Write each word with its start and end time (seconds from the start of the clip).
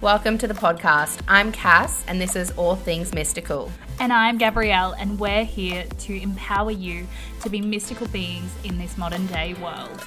Welcome 0.00 0.38
to 0.38 0.48
the 0.48 0.54
podcast. 0.54 1.20
I'm 1.28 1.52
Cass, 1.52 2.04
and 2.08 2.20
this 2.20 2.34
is 2.36 2.50
All 2.58 2.74
Things 2.74 3.14
Mystical. 3.14 3.70
And 4.00 4.12
I'm 4.12 4.36
Gabrielle, 4.36 4.92
and 4.98 5.18
we're 5.18 5.44
here 5.44 5.84
to 6.00 6.20
empower 6.20 6.72
you 6.72 7.06
to 7.42 7.48
be 7.48 7.60
mystical 7.60 8.08
beings 8.08 8.50
in 8.64 8.76
this 8.76 8.98
modern 8.98 9.26
day 9.28 9.54
world. 9.54 10.06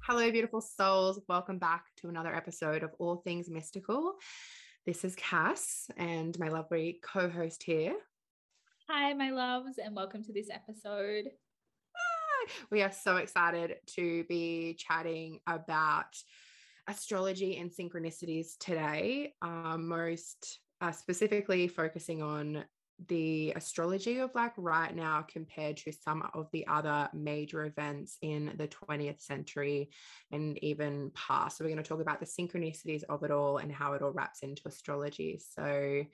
Hello, 0.00 0.30
beautiful 0.30 0.60
souls. 0.60 1.18
Welcome 1.28 1.58
back 1.58 1.86
to 2.02 2.08
another 2.08 2.32
episode 2.32 2.82
of 2.82 2.90
All 2.98 3.16
Things 3.16 3.48
Mystical. 3.48 4.16
This 4.84 5.02
is 5.02 5.16
Cass 5.16 5.90
and 5.96 6.38
my 6.38 6.48
lovely 6.48 7.00
co 7.02 7.28
host 7.28 7.64
here. 7.64 7.96
Hi, 8.88 9.12
my 9.14 9.30
loves, 9.30 9.78
and 9.78 9.96
welcome 9.96 10.22
to 10.22 10.32
this 10.32 10.48
episode. 10.48 11.24
We 12.70 12.82
are 12.82 12.92
so 12.92 13.16
excited 13.16 13.74
to 13.96 14.22
be 14.28 14.74
chatting 14.78 15.40
about 15.48 16.16
astrology 16.86 17.56
and 17.56 17.68
synchronicities 17.68 18.50
today, 18.60 19.34
um, 19.42 19.88
most 19.88 20.60
uh, 20.80 20.92
specifically 20.92 21.66
focusing 21.66 22.22
on 22.22 22.64
the 23.08 23.52
astrology 23.56 24.20
of 24.20 24.32
like 24.36 24.52
right 24.56 24.94
now 24.94 25.26
compared 25.28 25.78
to 25.78 25.92
some 25.92 26.22
of 26.32 26.46
the 26.52 26.64
other 26.68 27.08
major 27.12 27.64
events 27.64 28.18
in 28.22 28.52
the 28.56 28.68
20th 28.68 29.20
century 29.20 29.90
and 30.30 30.62
even 30.62 31.10
past. 31.12 31.58
So, 31.58 31.64
we're 31.64 31.70
going 31.70 31.82
to 31.82 31.88
talk 31.88 32.00
about 32.00 32.20
the 32.20 32.26
synchronicities 32.26 33.02
of 33.08 33.24
it 33.24 33.32
all 33.32 33.58
and 33.58 33.72
how 33.72 33.94
it 33.94 34.02
all 34.02 34.12
wraps 34.12 34.44
into 34.44 34.62
astrology. 34.66 35.40
So, 35.56 36.04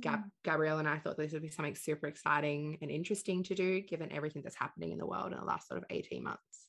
Gab- 0.00 0.20
mm. 0.20 0.30
Gabrielle 0.44 0.78
and 0.78 0.88
I 0.88 0.98
thought 0.98 1.16
this 1.16 1.32
would 1.32 1.42
be 1.42 1.50
something 1.50 1.74
super 1.74 2.06
exciting 2.06 2.78
and 2.82 2.90
interesting 2.90 3.42
to 3.44 3.54
do 3.54 3.80
given 3.80 4.12
everything 4.12 4.42
that's 4.42 4.56
happening 4.56 4.92
in 4.92 4.98
the 4.98 5.06
world 5.06 5.32
in 5.32 5.38
the 5.38 5.44
last 5.44 5.68
sort 5.68 5.78
of 5.78 5.86
18 5.90 6.22
months. 6.22 6.68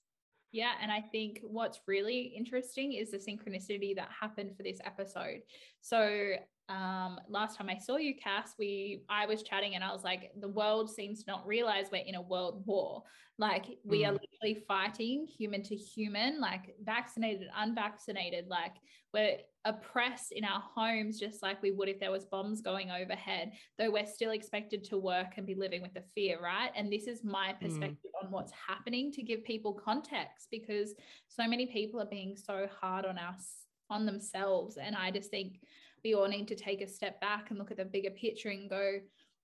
Yeah, 0.52 0.72
and 0.82 0.92
I 0.92 1.02
think 1.02 1.42
what's 1.44 1.80
really 1.88 2.34
interesting 2.36 2.94
is 2.94 3.12
the 3.12 3.18
synchronicity 3.18 3.96
that 3.96 4.10
happened 4.20 4.58
for 4.58 4.64
this 4.64 4.80
episode. 4.84 5.42
So, 5.82 6.34
um, 6.70 7.20
last 7.28 7.58
time 7.58 7.70
I 7.70 7.78
saw 7.78 7.98
you, 7.98 8.14
Cass, 8.16 8.54
we 8.60 9.04
I 9.10 9.26
was 9.26 9.42
chatting 9.44 9.76
and 9.76 9.84
I 9.84 9.92
was 9.92 10.04
like, 10.04 10.32
the 10.40 10.48
world 10.48 10.90
seems 10.90 11.24
to 11.24 11.32
not 11.32 11.46
realize 11.46 11.88
we're 11.92 12.04
in 12.06 12.16
a 12.16 12.22
world 12.22 12.64
war. 12.66 13.04
Like 13.40 13.66
we 13.84 14.04
mm. 14.04 14.10
are 14.10 14.12
literally 14.12 14.64
fighting 14.68 15.26
human 15.26 15.64
to 15.64 15.76
human, 15.76 16.40
like 16.40 16.76
vaccinated, 16.84 17.48
unvaccinated, 17.58 18.48
like 18.50 18.74
we're 19.14 19.38
oppressed 19.66 20.32
in 20.32 20.46
our 20.46 20.62
homes 20.76 21.20
just 21.20 21.42
like 21.42 21.62
we 21.62 21.72
would 21.72 21.90
if 21.90 22.00
there 22.00 22.12
was 22.12 22.26
bombs 22.26 22.62
going 22.62 22.92
overhead, 22.92 23.52
though 23.80 23.90
we're 23.90 24.06
still 24.06 24.32
expected 24.32 24.84
to 24.84 24.98
work 24.98 25.34
and 25.38 25.48
be 25.48 25.56
living 25.56 25.82
with 25.82 25.94
the 25.94 26.04
fear, 26.14 26.40
right? 26.42 26.70
And 26.76 26.92
this 26.92 27.08
is 27.08 27.24
my 27.24 27.54
mm. 27.54 27.62
perspective 27.62 28.12
mm. 28.22 28.26
on 28.26 28.32
what's 28.32 28.54
happening 28.68 29.12
to 29.14 29.24
give 29.24 29.44
people 29.44 29.74
context 29.74 30.50
because 30.52 30.94
so 31.28 31.48
many 31.48 31.66
people 31.66 32.00
are 32.00 32.06
being 32.06 32.36
so 32.36 32.68
hard 32.80 33.06
on 33.06 33.18
us 33.18 33.66
on 33.90 34.06
themselves. 34.06 34.78
And 34.78 34.96
I 34.96 35.12
just 35.12 35.32
think 35.32 35.60
we 36.04 36.14
all 36.14 36.28
need 36.28 36.48
to 36.48 36.56
take 36.56 36.82
a 36.82 36.88
step 36.88 37.20
back 37.22 37.50
and 37.50 37.60
look 37.60 37.72
at 37.72 37.78
the 37.78 37.86
bigger 37.86 38.12
picture 38.12 38.50
and 38.50 38.70
go, 38.70 39.00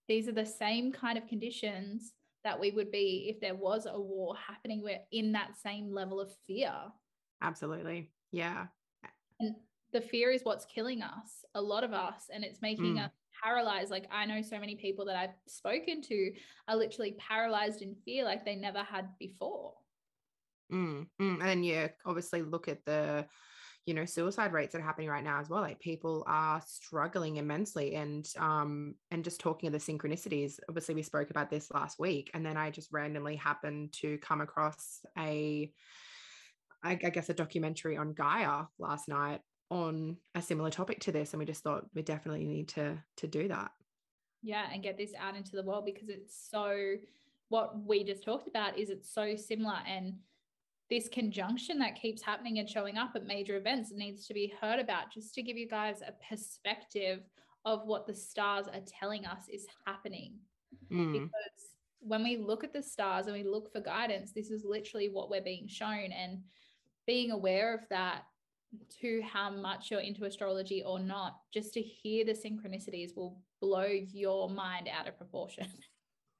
these 0.08 0.28
are 0.28 0.34
the 0.34 0.45
same 0.45 0.92
kind 0.92 1.17
of 1.17 1.28
conditions 1.28 2.14
that 2.44 2.59
we 2.59 2.72
would 2.72 2.92
be 2.92 3.28
if 3.30 3.42
there 3.42 3.56
was 3.56 3.88
a 3.88 4.00
war 4.00 4.36
happening. 4.36 4.81
We're 4.83 5.00
in 5.11 5.31
that 5.31 5.58
same 5.58 5.92
level 5.92 6.20
of 6.20 6.31
fear. 6.45 6.73
Absolutely. 7.42 8.11
Yeah. 8.31 8.67
And 9.39 9.56
the 9.92 10.02
fear 10.02 10.31
is 10.31 10.44
what's 10.44 10.66
killing 10.66 11.02
us, 11.02 11.44
a 11.56 11.61
lot 11.61 11.83
of 11.83 11.94
us, 11.94 12.26
and 12.33 12.44
it's 12.44 12.61
making 12.61 12.98
mm. 12.98 13.06
us 13.06 13.11
paralyzed. 13.44 13.92
Like 13.92 14.08
I 14.11 14.26
know 14.26 14.42
so 14.42 14.59
many 14.59 14.76
people 14.76 15.06
that 15.06 15.16
I've 15.16 15.36
spoken 15.48 16.02
to 16.03 16.31
are 16.67 16.76
literally 16.76 17.16
paralyzed 17.17 17.81
in 17.81 17.95
fear 18.06 18.23
like 18.23 18.45
they 18.45 18.56
never 18.56 18.80
had 18.80 19.09
before. 19.20 19.73
Mm, 20.71 21.08
mm. 21.21 21.44
And 21.44 21.65
yeah, 21.65 21.88
obviously 22.05 22.42
look 22.42 22.67
at 22.67 22.83
the 22.86 23.26
you 23.85 23.93
know 23.93 24.05
suicide 24.05 24.51
rates 24.51 24.73
that 24.73 24.79
are 24.79 24.85
happening 24.85 25.09
right 25.09 25.23
now 25.23 25.39
as 25.39 25.49
well 25.49 25.61
like 25.61 25.79
people 25.79 26.23
are 26.27 26.61
struggling 26.65 27.37
immensely 27.37 27.95
and 27.95 28.27
um 28.39 28.95
and 29.11 29.23
just 29.23 29.39
talking 29.39 29.67
of 29.67 29.73
the 29.73 29.79
synchronicities. 29.79 30.59
Obviously 30.67 30.95
we 30.95 31.03
spoke 31.03 31.29
about 31.29 31.49
this 31.49 31.69
last 31.71 31.99
week 31.99 32.31
and 32.33 32.45
then 32.45 32.57
i 32.57 32.71
just 32.71 32.91
randomly 32.91 33.35
happened 33.35 33.93
to 33.93 34.17
come 34.19 34.41
across 34.41 35.01
a 35.17 35.71
I, 36.83 36.91
I 36.91 37.09
guess 37.09 37.29
a 37.29 37.33
documentary 37.33 37.97
on 37.97 38.13
gaia 38.13 38.65
last 38.79 39.07
night 39.07 39.41
on 39.71 40.17
a 40.35 40.41
similar 40.41 40.69
topic 40.69 40.99
to 41.02 41.11
this 41.11 41.33
and 41.33 41.39
we 41.39 41.45
just 41.45 41.63
thought 41.63 41.85
we 41.93 42.02
definitely 42.02 42.45
need 42.45 42.69
to 42.69 42.97
to 43.17 43.27
do 43.27 43.47
that. 43.47 43.71
Yeah 44.41 44.65
and 44.71 44.81
get 44.81 44.97
this 44.97 45.13
out 45.19 45.35
into 45.35 45.55
the 45.55 45.63
world 45.63 45.85
because 45.85 46.09
it's 46.09 46.47
so 46.49 46.95
what 47.49 47.85
we 47.85 48.03
just 48.03 48.23
talked 48.23 48.47
about 48.47 48.79
is 48.79 48.89
it's 48.89 49.13
so 49.13 49.35
similar 49.35 49.77
and 49.87 50.15
this 50.89 51.09
conjunction 51.09 51.79
that 51.79 51.99
keeps 51.99 52.21
happening 52.21 52.59
and 52.59 52.69
showing 52.69 52.97
up 52.97 53.11
at 53.15 53.25
major 53.25 53.57
events 53.57 53.91
needs 53.91 54.27
to 54.27 54.33
be 54.33 54.53
heard 54.61 54.79
about 54.79 55.11
just 55.11 55.33
to 55.33 55.41
give 55.41 55.57
you 55.57 55.67
guys 55.67 56.01
a 56.01 56.13
perspective 56.29 57.21
of 57.65 57.85
what 57.85 58.05
the 58.05 58.13
stars 58.13 58.67
are 58.67 58.83
telling 58.99 59.25
us 59.25 59.47
is 59.51 59.65
happening. 59.85 60.35
Mm. 60.91 61.13
Because 61.13 61.31
when 61.99 62.23
we 62.23 62.37
look 62.37 62.63
at 62.63 62.73
the 62.73 62.83
stars 62.83 63.25
and 63.25 63.35
we 63.35 63.43
look 63.43 63.71
for 63.71 63.81
guidance, 63.81 64.31
this 64.31 64.51
is 64.51 64.63
literally 64.63 65.09
what 65.09 65.31
we're 65.31 65.41
being 65.41 65.67
shown. 65.67 66.11
And 66.11 66.41
being 67.07 67.31
aware 67.31 67.73
of 67.73 67.81
that 67.89 68.23
to 69.02 69.21
how 69.21 69.49
much 69.49 69.89
you're 69.89 70.02
into 70.02 70.25
astrology 70.25 70.83
or 70.83 70.99
not, 70.99 71.39
just 71.52 71.73
to 71.73 71.81
hear 71.81 72.25
the 72.25 72.33
synchronicities 72.33 73.15
will 73.15 73.39
blow 73.61 73.85
your 73.85 74.49
mind 74.49 74.87
out 74.87 75.07
of 75.07 75.17
proportion. 75.17 75.67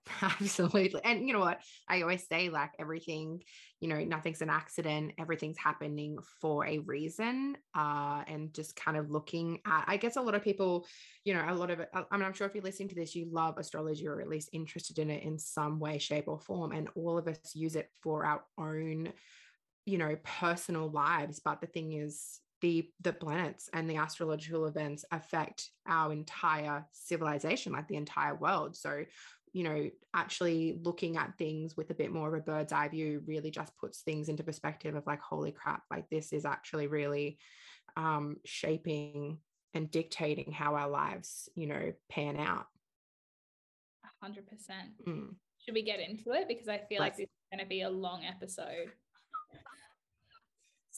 Absolutely. 0.22 1.02
And 1.04 1.28
you 1.28 1.34
know 1.34 1.40
what? 1.40 1.62
I 1.88 2.02
always 2.02 2.28
say, 2.28 2.50
like, 2.50 2.72
everything, 2.78 3.44
you 3.80 3.88
know, 3.88 4.04
nothing's 4.04 4.42
an 4.42 4.52
accident, 4.52 5.14
everything's 5.18 5.58
happening 5.58 6.20
for 6.40 6.66
a 6.66 6.78
reason. 6.80 7.58
Uh, 7.76 8.24
and 8.28 8.54
just 8.54 8.76
kind 8.76 8.98
of 8.98 9.10
looking 9.10 9.62
at, 9.66 9.86
I 9.88 9.98
guess 9.98 10.16
a 10.16 10.22
lot 10.22 10.36
of 10.36 10.44
people, 10.44 10.86
you 11.24 11.34
know, 11.34 11.44
a 11.48 11.54
lot 11.56 11.72
of 11.72 11.82
I 11.94 12.18
mean, 12.18 12.24
I'm 12.26 12.34
sure 12.34 12.46
if 12.48 12.54
you're 12.54 12.64
listening 12.64 12.90
to 12.90 12.96
this, 12.96 13.16
you 13.16 13.28
love 13.32 13.58
astrology 13.58 14.08
or 14.08 14.22
at 14.22 14.30
least 14.30 14.50
interested 14.54 15.00
in 15.00 15.10
it 15.10 15.24
in 15.24 15.40
some 15.40 15.80
way, 15.80 15.98
shape, 15.98 16.28
or 16.28 16.40
form. 16.40 16.72
And 16.72 16.88
all 16.96 17.18
of 17.18 17.28
us 17.28 17.56
use 17.56 17.76
it 17.76 17.90
for 18.04 18.26
our 18.26 18.44
own, 18.60 19.12
you 19.86 19.98
know, 19.98 20.16
personal 20.24 20.90
lives. 20.90 21.40
But 21.44 21.62
the 21.62 21.68
thing 21.68 21.94
is, 21.94 22.40
the 22.62 22.90
the 23.02 23.12
planets 23.14 23.70
and 23.74 23.90
the 23.90 23.98
astrological 23.98 24.66
events 24.66 25.04
affect 25.12 25.72
our 25.88 26.14
entire 26.14 26.88
civilization 26.94 27.74
like 27.74 27.88
the 27.90 27.98
entire 27.98 28.34
world 28.34 28.78
so 28.78 29.04
you 29.56 29.64
know, 29.64 29.90
actually 30.14 30.78
looking 30.84 31.16
at 31.16 31.38
things 31.38 31.78
with 31.78 31.90
a 31.90 31.94
bit 31.94 32.12
more 32.12 32.28
of 32.28 32.34
a 32.34 32.44
bird's 32.44 32.74
eye 32.74 32.90
view 32.90 33.24
really 33.26 33.50
just 33.50 33.72
puts 33.78 34.02
things 34.02 34.28
into 34.28 34.44
perspective 34.44 34.96
of 34.96 35.08
like, 35.08 35.22
holy 35.22 35.54
crap, 35.54 35.82
like 35.90 36.10
this 36.10 36.34
is 36.34 36.44
actually 36.44 36.88
really 36.88 37.38
um, 37.96 38.36
shaping 38.44 39.38
and 39.74 39.90
dictating 39.90 40.52
how 40.52 40.76
our 40.76 40.90
lives, 40.90 41.48
you 41.56 41.68
know, 41.68 41.94
pan 42.10 42.36
out. 42.36 42.66
100%. 44.22 44.42
Mm. 45.08 45.36
Should 45.60 45.74
we 45.74 45.84
get 45.84 46.02
into 46.02 46.32
it? 46.32 46.50
Because 46.50 46.68
I 46.68 46.80
feel 46.90 47.00
Let's, 47.00 47.14
like 47.14 47.16
this 47.16 47.24
is 47.24 47.50
going 47.50 47.64
to 47.64 47.70
be 47.70 47.84
a 47.84 47.90
long 47.90 48.26
episode. 48.26 48.92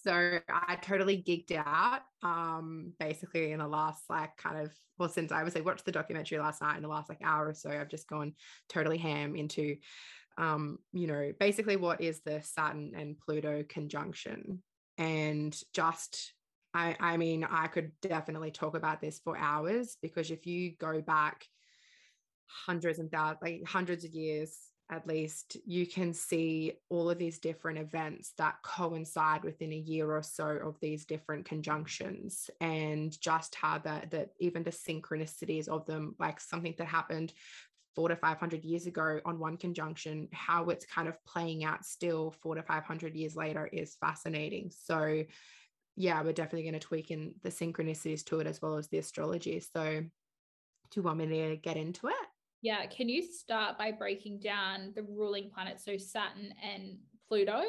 So 0.08 0.40
I 0.50 0.78
totally 0.78 1.22
geeked 1.22 1.52
out. 1.52 2.00
Um, 2.24 2.94
basically 2.98 3.52
in 3.52 3.60
the 3.60 3.68
last 3.68 4.04
like 4.10 4.38
kind 4.38 4.58
of 4.58 4.72
well, 4.98 5.10
since 5.10 5.34
I 5.34 5.40
obviously 5.40 5.62
watched 5.62 5.84
the 5.84 5.92
documentary 5.92 6.40
last 6.40 6.62
night 6.62 6.78
in 6.78 6.82
the 6.82 6.88
last 6.88 7.10
like 7.10 7.20
hour 7.22 7.50
or 7.50 7.54
so, 7.54 7.70
I've 7.70 7.90
just 7.90 8.08
gone 8.08 8.34
totally 8.70 8.98
ham 8.98 9.36
into 9.36 9.76
um, 10.38 10.78
you 10.94 11.08
know, 11.08 11.34
basically 11.42 11.76
what 11.76 12.00
is 12.00 12.22
the 12.22 12.42
Saturn 12.42 12.94
and 12.96 13.20
Pluto 13.20 13.66
conjunction. 13.68 14.64
And 14.98 15.60
just 15.74 16.32
I 16.74 16.96
I 17.02 17.18
mean, 17.18 17.44
I 17.44 17.68
could 17.68 17.92
definitely 18.02 18.52
talk 18.52 18.78
about 18.78 19.02
this 19.02 19.20
for 19.20 19.38
hours 19.38 19.98
because 20.02 20.32
if 20.32 20.46
you 20.46 20.72
go 20.80 21.02
back 21.02 21.44
hundreds 22.48 23.00
and 23.00 23.12
thousands, 23.12 23.42
like 23.42 23.64
hundreds 23.66 24.06
of 24.06 24.14
years 24.14 24.58
at 24.90 25.06
least 25.06 25.58
you 25.66 25.86
can 25.86 26.14
see 26.14 26.74
all 26.90 27.10
of 27.10 27.18
these 27.18 27.40
different 27.40 27.78
events 27.78 28.34
that 28.38 28.56
coincide 28.64 29.44
within 29.44 29.74
a 29.74 29.78
year 29.78 30.10
or 30.10 30.24
so 30.24 30.48
of 30.48 30.80
these 30.80 31.06
different 31.06 31.46
conjunctions 31.46 32.50
and 32.62 33.20
just 33.20 33.54
how 33.56 33.78
that 33.80 34.10
that 34.12 34.30
even 34.40 34.64
the 34.64 34.72
synchronicities 34.72 35.68
of 35.68 35.86
them 35.86 36.16
like 36.20 36.40
something 36.40 36.74
that 36.78 36.88
happened 36.88 37.34
four 37.96 38.08
to 38.08 38.16
500 38.16 38.64
years 38.64 38.86
ago 38.86 39.20
on 39.26 39.40
one 39.40 39.58
conjunction 39.58 40.30
how 40.32 40.70
it's 40.70 40.86
kind 40.86 41.08
of 41.08 41.24
playing 41.26 41.66
out 41.66 41.84
still 41.84 42.32
four 42.42 42.56
to 42.56 42.64
500 42.64 43.16
years 43.16 43.36
later 43.36 43.68
is 43.68 43.96
fascinating. 43.96 44.72
So 44.72 45.24
yeah 45.98 46.22
we're 46.22 46.32
definitely 46.32 46.70
going 46.70 46.80
to 46.80 46.88
tweak 46.88 47.12
in 47.12 47.34
the 47.44 47.50
synchronicities 47.50 48.24
to 48.26 48.40
it 48.40 48.48
as 48.48 48.62
well 48.62 48.78
as 48.78 48.88
the 48.88 49.00
astrology. 49.00 49.60
So 49.60 50.02
do 50.02 51.00
you 51.00 51.02
want 51.02 51.18
me 51.18 51.26
to 51.28 51.58
get 51.58 51.76
into 51.76 52.08
it 52.08 52.37
yeah. 52.62 52.86
Can 52.86 53.10
you 53.10 53.22
start 53.22 53.78
by 53.78 53.92
breaking 53.92 54.40
down 54.40 54.94
the 54.96 55.04
ruling 55.04 55.50
planets, 55.54 55.86
so 55.86 55.98
Saturn 55.98 56.54
and 56.64 56.98
Pluto? 57.28 57.64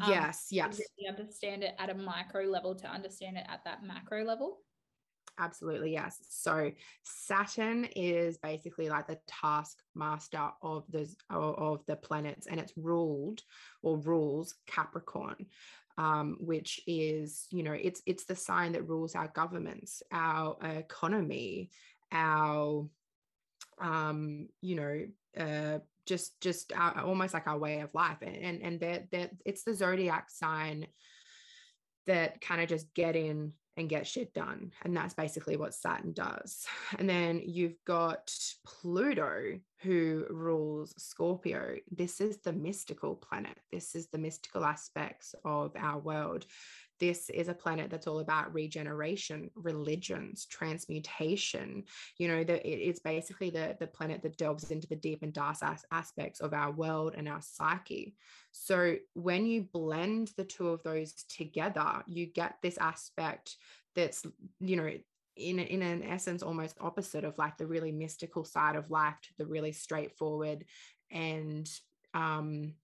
Um, 0.00 0.10
yes, 0.10 0.48
yes. 0.50 0.78
Really 0.78 1.08
understand 1.08 1.62
it 1.62 1.74
at 1.78 1.90
a 1.90 1.94
micro 1.94 2.44
level 2.44 2.74
to 2.74 2.86
understand 2.86 3.36
it 3.36 3.46
at 3.48 3.64
that 3.64 3.82
macro 3.84 4.24
level. 4.24 4.58
Absolutely, 5.38 5.92
yes. 5.92 6.18
So 6.28 6.70
Saturn 7.02 7.86
is 7.96 8.36
basically 8.38 8.88
like 8.90 9.06
the 9.06 9.18
taskmaster 9.26 10.50
of 10.62 10.84
the 10.90 11.08
of 11.30 11.84
the 11.86 11.96
planets, 11.96 12.46
and 12.46 12.60
it's 12.60 12.72
ruled 12.76 13.42
or 13.82 13.98
rules 13.98 14.54
Capricorn, 14.66 15.46
um, 15.96 16.36
which 16.40 16.80
is 16.86 17.46
you 17.50 17.62
know 17.62 17.72
it's 17.72 18.02
it's 18.06 18.24
the 18.24 18.36
sign 18.36 18.72
that 18.72 18.88
rules 18.88 19.14
our 19.14 19.28
governments, 19.28 20.02
our 20.12 20.56
economy, 20.62 21.70
our 22.12 22.86
um, 23.80 24.48
you 24.60 24.76
know 24.76 25.06
uh, 25.38 25.78
just 26.06 26.40
just 26.40 26.72
our, 26.72 27.00
almost 27.00 27.34
like 27.34 27.46
our 27.46 27.58
way 27.58 27.80
of 27.80 27.94
life, 27.94 28.18
and 28.22 28.36
and, 28.36 28.62
and 28.62 28.80
that 28.80 29.32
it's 29.44 29.64
the 29.64 29.74
zodiac 29.74 30.30
sign 30.30 30.86
that 32.06 32.40
kind 32.40 32.60
of 32.60 32.68
just 32.68 32.92
get 32.94 33.16
in 33.16 33.52
and 33.76 33.88
get 33.88 34.06
shit 34.06 34.34
done. 34.34 34.72
And 34.82 34.96
that's 34.96 35.14
basically 35.14 35.56
what 35.56 35.74
Saturn 35.74 36.12
does. 36.12 36.66
And 36.98 37.08
then 37.08 37.40
you've 37.44 37.82
got 37.86 38.32
Pluto, 38.66 39.60
who 39.82 40.26
rules 40.28 40.94
Scorpio. 40.98 41.76
This 41.90 42.20
is 42.20 42.38
the 42.38 42.52
mystical 42.52 43.14
planet. 43.14 43.56
This 43.72 43.94
is 43.94 44.08
the 44.08 44.18
mystical 44.18 44.64
aspects 44.64 45.34
of 45.44 45.72
our 45.76 45.98
world. 45.98 46.44
This 46.98 47.30
is 47.30 47.48
a 47.48 47.54
planet 47.54 47.90
that's 47.90 48.06
all 48.06 48.18
about 48.18 48.52
regeneration, 48.52 49.50
religions, 49.54 50.44
transmutation. 50.44 51.84
You 52.18 52.28
know, 52.28 52.44
that 52.44 52.68
it's 52.68 53.00
basically 53.00 53.48
the, 53.48 53.74
the 53.80 53.86
planet 53.86 54.20
that 54.22 54.36
delves 54.36 54.70
into 54.70 54.86
the 54.86 54.96
deep 54.96 55.22
and 55.22 55.32
dark 55.32 55.56
aspects 55.90 56.40
of 56.40 56.52
our 56.52 56.70
world 56.70 57.14
and 57.16 57.26
our 57.26 57.40
psyche. 57.40 58.16
So 58.52 58.96
when 59.14 59.46
you 59.46 59.62
blend 59.72 60.32
the 60.36 60.44
two 60.44 60.68
of 60.68 60.82
those 60.82 61.24
together, 61.30 62.02
you 62.06 62.26
get 62.26 62.56
this 62.62 62.76
aspect 62.76 63.56
that's, 63.94 64.26
you 64.60 64.76
know, 64.76 64.90
in, 65.36 65.58
in 65.58 65.82
an 65.82 66.02
essence 66.02 66.42
almost 66.42 66.76
opposite 66.80 67.24
of 67.24 67.38
like 67.38 67.56
the 67.56 67.66
really 67.66 67.92
mystical 67.92 68.44
side 68.44 68.76
of 68.76 68.90
life 68.90 69.16
to 69.22 69.30
the 69.38 69.46
really 69.46 69.72
straightforward 69.72 70.64
and 71.10 71.68
um 72.14 72.74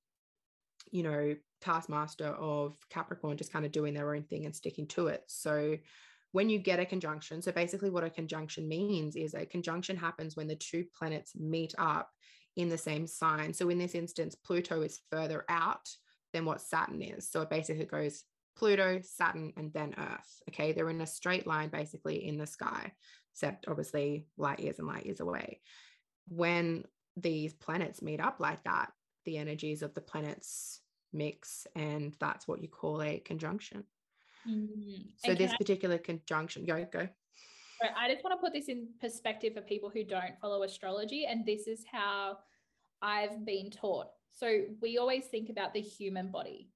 you 0.91 1.03
know 1.03 1.35
taskmaster 1.61 2.29
of 2.29 2.77
capricorn 2.91 3.37
just 3.37 3.53
kind 3.53 3.65
of 3.65 3.73
doing 3.73 3.95
their 3.95 4.15
own 4.15 4.23
thing 4.23 4.45
and 4.45 4.55
sticking 4.55 4.87
to 4.87 5.09
it. 5.09 5.25
So 5.27 5.77
when 6.33 6.49
you 6.49 6.59
get 6.59 6.81
a 6.81 6.87
conjunction 6.87 7.43
so 7.43 7.51
basically 7.51 7.91
what 7.91 8.05
a 8.05 8.11
conjunction 8.11 8.69
means 8.69 9.17
is 9.17 9.35
a 9.35 9.47
conjunction 9.47 9.97
happens 9.97 10.37
when 10.37 10.47
the 10.47 10.57
two 10.57 10.85
planets 10.97 11.35
meet 11.35 11.75
up 11.79 12.11
in 12.57 12.69
the 12.69 12.79
same 12.79 13.07
sign. 13.07 13.53
So 13.53 13.69
in 13.69 13.79
this 13.79 13.95
instance 13.95 14.35
pluto 14.35 14.83
is 14.83 15.01
further 15.11 15.45
out 15.49 15.89
than 16.33 16.45
what 16.45 16.61
saturn 16.61 17.03
is. 17.03 17.31
So 17.31 17.41
it 17.43 17.51
basically 17.51 17.87
goes 17.87 18.25
Pluto, 18.57 19.01
Saturn, 19.03 19.53
and 19.57 19.73
then 19.73 19.95
Earth. 19.99 20.43
Okay, 20.49 20.73
they're 20.73 20.91
in 20.91 21.01
a 21.01 21.07
straight 21.07 21.47
line 21.47 21.69
basically 21.69 22.27
in 22.27 22.39
the 22.39 22.47
sky, 22.47 22.93
except 23.33 23.69
obviously 23.69 24.27
light 24.37 24.61
years 24.61 24.79
and 24.79 24.89
light 24.89 25.05
years 25.05 25.21
away. 25.21 25.61
When 26.29 26.85
these 27.17 27.53
planets 27.55 28.03
meet 28.03 28.21
up 28.21 28.41
like 28.41 28.63
that, 28.65 28.93
the 29.25 29.39
energies 29.39 29.83
of 29.83 29.95
the 29.95 30.01
planets 30.01 30.81
mix, 31.13 31.67
and 31.75 32.17
that's 32.19 32.49
what 32.49 32.63
you 32.63 32.69
call 32.69 33.03
a 33.03 33.19
conjunction. 33.19 33.85
Mm-hmm. 34.49 35.03
So, 35.17 35.35
this 35.35 35.53
I- 35.53 35.57
particular 35.57 35.99
conjunction, 35.99 36.65
go, 36.65 36.87
go. 36.91 37.09
I 37.95 38.11
just 38.11 38.25
want 38.25 38.41
to 38.41 38.43
put 38.43 38.55
this 38.55 38.69
in 38.69 38.89
perspective 39.03 39.53
for 39.53 39.61
people 39.61 39.91
who 39.91 40.03
don't 40.03 40.39
follow 40.41 40.63
astrology, 40.63 41.27
and 41.27 41.45
this 41.45 41.67
is 41.67 41.85
how 41.91 42.39
I've 43.03 43.45
been 43.45 43.71
taught. 43.71 44.07
So, 44.31 44.63
we 44.81 44.97
always 44.99 45.27
think 45.27 45.51
about 45.51 45.75
the 45.75 45.81
human 45.81 46.31
body 46.31 46.71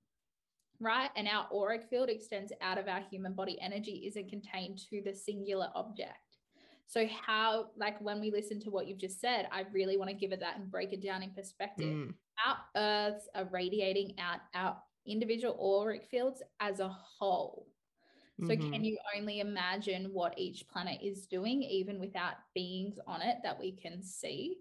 right? 0.80 1.10
And 1.16 1.28
our 1.28 1.46
auric 1.54 1.88
field 1.88 2.08
extends 2.08 2.52
out 2.60 2.78
of 2.78 2.88
our 2.88 3.00
human 3.10 3.34
body. 3.34 3.58
Energy 3.60 4.04
isn't 4.06 4.28
contained 4.28 4.80
to 4.90 5.02
the 5.04 5.14
singular 5.14 5.68
object. 5.74 6.16
So, 6.86 7.06
how, 7.24 7.66
like, 7.76 8.00
when 8.00 8.20
we 8.20 8.32
listen 8.32 8.58
to 8.62 8.70
what 8.70 8.88
you've 8.88 8.98
just 8.98 9.20
said, 9.20 9.46
I 9.52 9.64
really 9.72 9.96
want 9.96 10.10
to 10.10 10.16
give 10.16 10.32
it 10.32 10.40
that 10.40 10.58
and 10.58 10.68
break 10.68 10.92
it 10.92 11.00
down 11.00 11.22
in 11.22 11.30
perspective. 11.30 11.86
Mm. 11.86 12.14
Our 12.44 12.56
earths 12.76 13.28
are 13.36 13.48
radiating 13.52 14.14
out 14.18 14.40
our 14.54 14.76
individual 15.06 15.56
auric 15.62 16.06
fields 16.10 16.42
as 16.58 16.80
a 16.80 16.88
whole. 16.88 17.68
So, 18.40 18.48
mm-hmm. 18.48 18.72
can 18.72 18.84
you 18.84 18.98
only 19.16 19.38
imagine 19.38 20.06
what 20.12 20.36
each 20.36 20.66
planet 20.66 20.98
is 21.02 21.26
doing, 21.26 21.62
even 21.62 22.00
without 22.00 22.34
beings 22.54 22.98
on 23.06 23.22
it 23.22 23.36
that 23.44 23.60
we 23.60 23.70
can 23.70 24.02
see? 24.02 24.56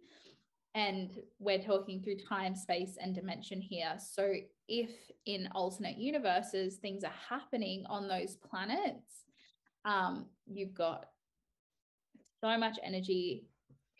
And 0.75 1.11
we're 1.39 1.61
talking 1.61 2.01
through 2.01 2.17
time, 2.17 2.55
space, 2.55 2.97
and 3.01 3.15
dimension 3.15 3.59
here. 3.59 3.95
So, 3.97 4.33
if 4.67 4.91
in 5.25 5.49
alternate 5.55 5.97
universes 5.97 6.75
things 6.75 7.03
are 7.03 7.13
happening 7.27 7.85
on 7.87 8.07
those 8.07 8.35
planets, 8.35 9.25
um, 9.83 10.27
you've 10.45 10.75
got 10.75 11.05
so 12.41 12.57
much 12.57 12.77
energy 12.83 13.47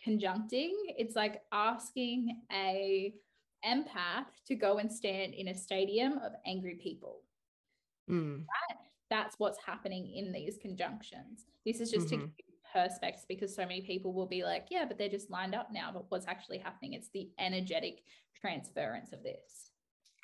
conjuncting. 0.05 0.73
It's 0.97 1.15
like 1.15 1.41
asking 1.51 2.41
a 2.51 3.13
empath 3.65 4.27
to 4.47 4.55
go 4.55 4.77
and 4.77 4.91
stand 4.91 5.33
in 5.33 5.49
a 5.49 5.55
stadium 5.55 6.13
of 6.19 6.33
angry 6.45 6.75
people. 6.75 7.21
Mm. 8.09 8.39
Right? 8.39 8.77
That's 9.09 9.37
what's 9.39 9.59
happening 9.65 10.11
in 10.15 10.31
these 10.31 10.57
conjunctions. 10.61 11.45
This 11.65 11.81
is 11.81 11.91
just 11.91 12.07
mm-hmm. 12.07 12.25
to 12.25 12.31
perspectives 12.71 13.25
because 13.27 13.55
so 13.55 13.63
many 13.63 13.81
people 13.81 14.13
will 14.13 14.27
be 14.27 14.43
like, 14.43 14.67
yeah, 14.69 14.85
but 14.87 14.97
they're 14.97 15.09
just 15.09 15.29
lined 15.29 15.55
up 15.55 15.69
now. 15.71 15.91
But 15.93 16.05
what's 16.09 16.27
actually 16.27 16.59
happening? 16.59 16.93
It's 16.93 17.09
the 17.13 17.29
energetic 17.39 18.03
transference 18.39 19.11
of 19.13 19.23
this. 19.23 19.69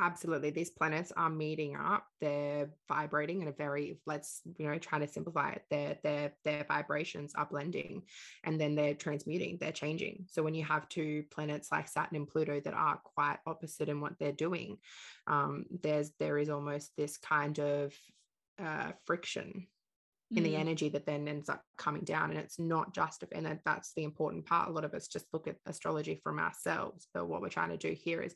Absolutely. 0.02 0.50
These 0.50 0.72
planets 0.72 1.14
are 1.16 1.30
meeting 1.30 1.78
up. 1.78 2.06
They're 2.20 2.70
vibrating 2.90 3.42
in 3.42 3.48
a 3.48 3.54
very, 3.54 3.98
let's, 4.06 4.42
you 4.58 4.68
know, 4.68 4.78
try 4.78 5.00
to 5.00 5.08
simplify 5.08 5.52
it. 5.52 5.64
Their 5.70 5.98
their 6.04 6.34
their 6.44 6.66
vibrations 6.66 7.34
are 7.34 7.48
blending 7.50 8.02
and 8.44 8.60
then 8.60 8.76
they're 8.76 8.94
transmuting, 8.94 9.58
they're 9.60 9.72
changing. 9.72 10.26
So 10.30 10.44
when 10.44 10.54
you 10.54 10.66
have 10.66 10.90
two 10.90 11.24
planets 11.32 11.70
like 11.72 11.88
Saturn 11.88 12.18
and 12.18 12.28
Pluto 12.28 12.60
that 12.60 12.74
are 12.74 13.00
quite 13.06 13.38
opposite 13.48 13.88
in 13.88 14.02
what 14.02 14.20
they're 14.20 14.34
doing, 14.34 14.80
um, 15.28 15.66
there's 15.82 16.12
there 16.20 16.38
is 16.40 16.50
almost 16.50 16.92
this 16.98 17.16
kind 17.16 17.58
of 17.60 17.94
uh, 18.62 18.92
friction 19.06 19.68
in 20.36 20.44
the 20.44 20.54
mm. 20.54 20.60
energy 20.60 20.90
that 20.90 21.06
then 21.06 21.28
ends 21.28 21.50
up 21.50 21.62
coming 21.78 22.04
down 22.04 22.30
and 22.30 22.40
it's 22.40 22.60
not 22.60 22.94
just 22.94 23.24
and 23.32 23.46
that, 23.46 23.60
that's 23.66 23.94
the 23.96 24.04
important 24.04 24.46
part. 24.46 24.70
A 24.70 24.72
lot 24.72 24.86
of 24.86 24.94
us 24.94 25.08
just 25.08 25.26
look 25.34 25.48
at 25.48 25.58
astrology 25.66 26.20
from 26.24 26.40
ourselves 26.40 27.08
but 27.14 27.28
what 27.28 27.42
we're 27.42 27.50
trying 27.50 27.70
to 27.70 27.78
do 27.78 27.94
here 27.94 28.22
is 28.22 28.36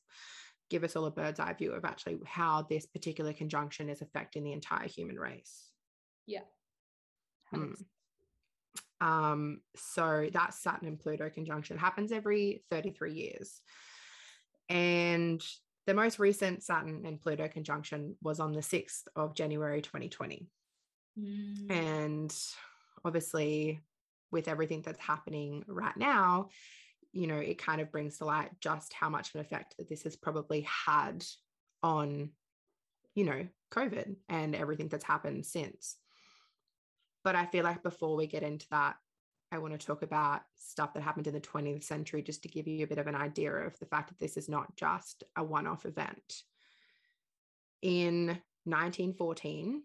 give 0.69 0.83
us 0.83 0.95
all 0.95 1.05
a 1.05 1.11
bird's 1.11 1.39
eye 1.39 1.53
view 1.53 1.73
of 1.73 1.83
actually 1.83 2.19
how 2.25 2.65
this 2.69 2.85
particular 2.85 3.33
conjunction 3.33 3.89
is 3.89 4.01
affecting 4.01 4.43
the 4.43 4.53
entire 4.53 4.87
human 4.87 5.19
race. 5.19 5.69
Yeah. 6.25 6.41
Mm. 7.53 7.73
um 9.01 9.61
so 9.75 10.29
that 10.31 10.53
saturn 10.53 10.87
and 10.87 10.99
pluto 10.99 11.31
conjunction 11.31 11.79
happens 11.79 12.11
every 12.11 12.63
33 12.69 13.13
years. 13.13 13.61
And 14.69 15.41
the 15.87 15.95
most 15.95 16.19
recent 16.19 16.61
saturn 16.61 17.03
and 17.07 17.19
pluto 17.19 17.47
conjunction 17.47 18.15
was 18.21 18.39
on 18.39 18.53
the 18.53 18.59
6th 18.59 19.01
of 19.15 19.33
january 19.33 19.81
2020 19.81 20.47
Mm. 21.19 21.71
And 21.71 22.35
obviously, 23.03 23.79
with 24.31 24.47
everything 24.47 24.81
that's 24.81 24.99
happening 24.99 25.63
right 25.67 25.97
now, 25.97 26.49
you 27.11 27.27
know, 27.27 27.37
it 27.37 27.57
kind 27.57 27.81
of 27.81 27.91
brings 27.91 28.17
to 28.17 28.25
light 28.25 28.51
just 28.59 28.93
how 28.93 29.09
much 29.09 29.29
of 29.29 29.35
an 29.35 29.41
effect 29.41 29.75
that 29.77 29.89
this 29.89 30.03
has 30.03 30.15
probably 30.15 30.61
had 30.61 31.25
on, 31.81 32.29
you 33.15 33.23
know, 33.23 33.47
COVID 33.71 34.15
and 34.27 34.55
everything 34.55 34.87
that's 34.87 35.03
happened 35.03 35.45
since. 35.45 35.97
But 37.23 37.35
I 37.35 37.45
feel 37.45 37.63
like 37.63 37.83
before 37.83 38.15
we 38.15 38.27
get 38.27 38.43
into 38.43 38.67
that, 38.71 38.95
I 39.51 39.57
want 39.57 39.77
to 39.79 39.85
talk 39.85 40.03
about 40.03 40.41
stuff 40.55 40.93
that 40.93 41.01
happened 41.01 41.27
in 41.27 41.33
the 41.33 41.41
20th 41.41 41.83
century 41.83 42.21
just 42.21 42.43
to 42.43 42.49
give 42.49 42.67
you 42.67 42.83
a 42.83 42.87
bit 42.87 42.99
of 42.99 43.07
an 43.07 43.15
idea 43.15 43.51
of 43.51 43.77
the 43.79 43.85
fact 43.85 44.09
that 44.09 44.19
this 44.19 44.37
is 44.37 44.47
not 44.47 44.75
just 44.75 45.23
a 45.35 45.43
one 45.43 45.65
off 45.65 45.85
event. 45.85 46.43
In 47.81 48.27
1914, 48.65 49.81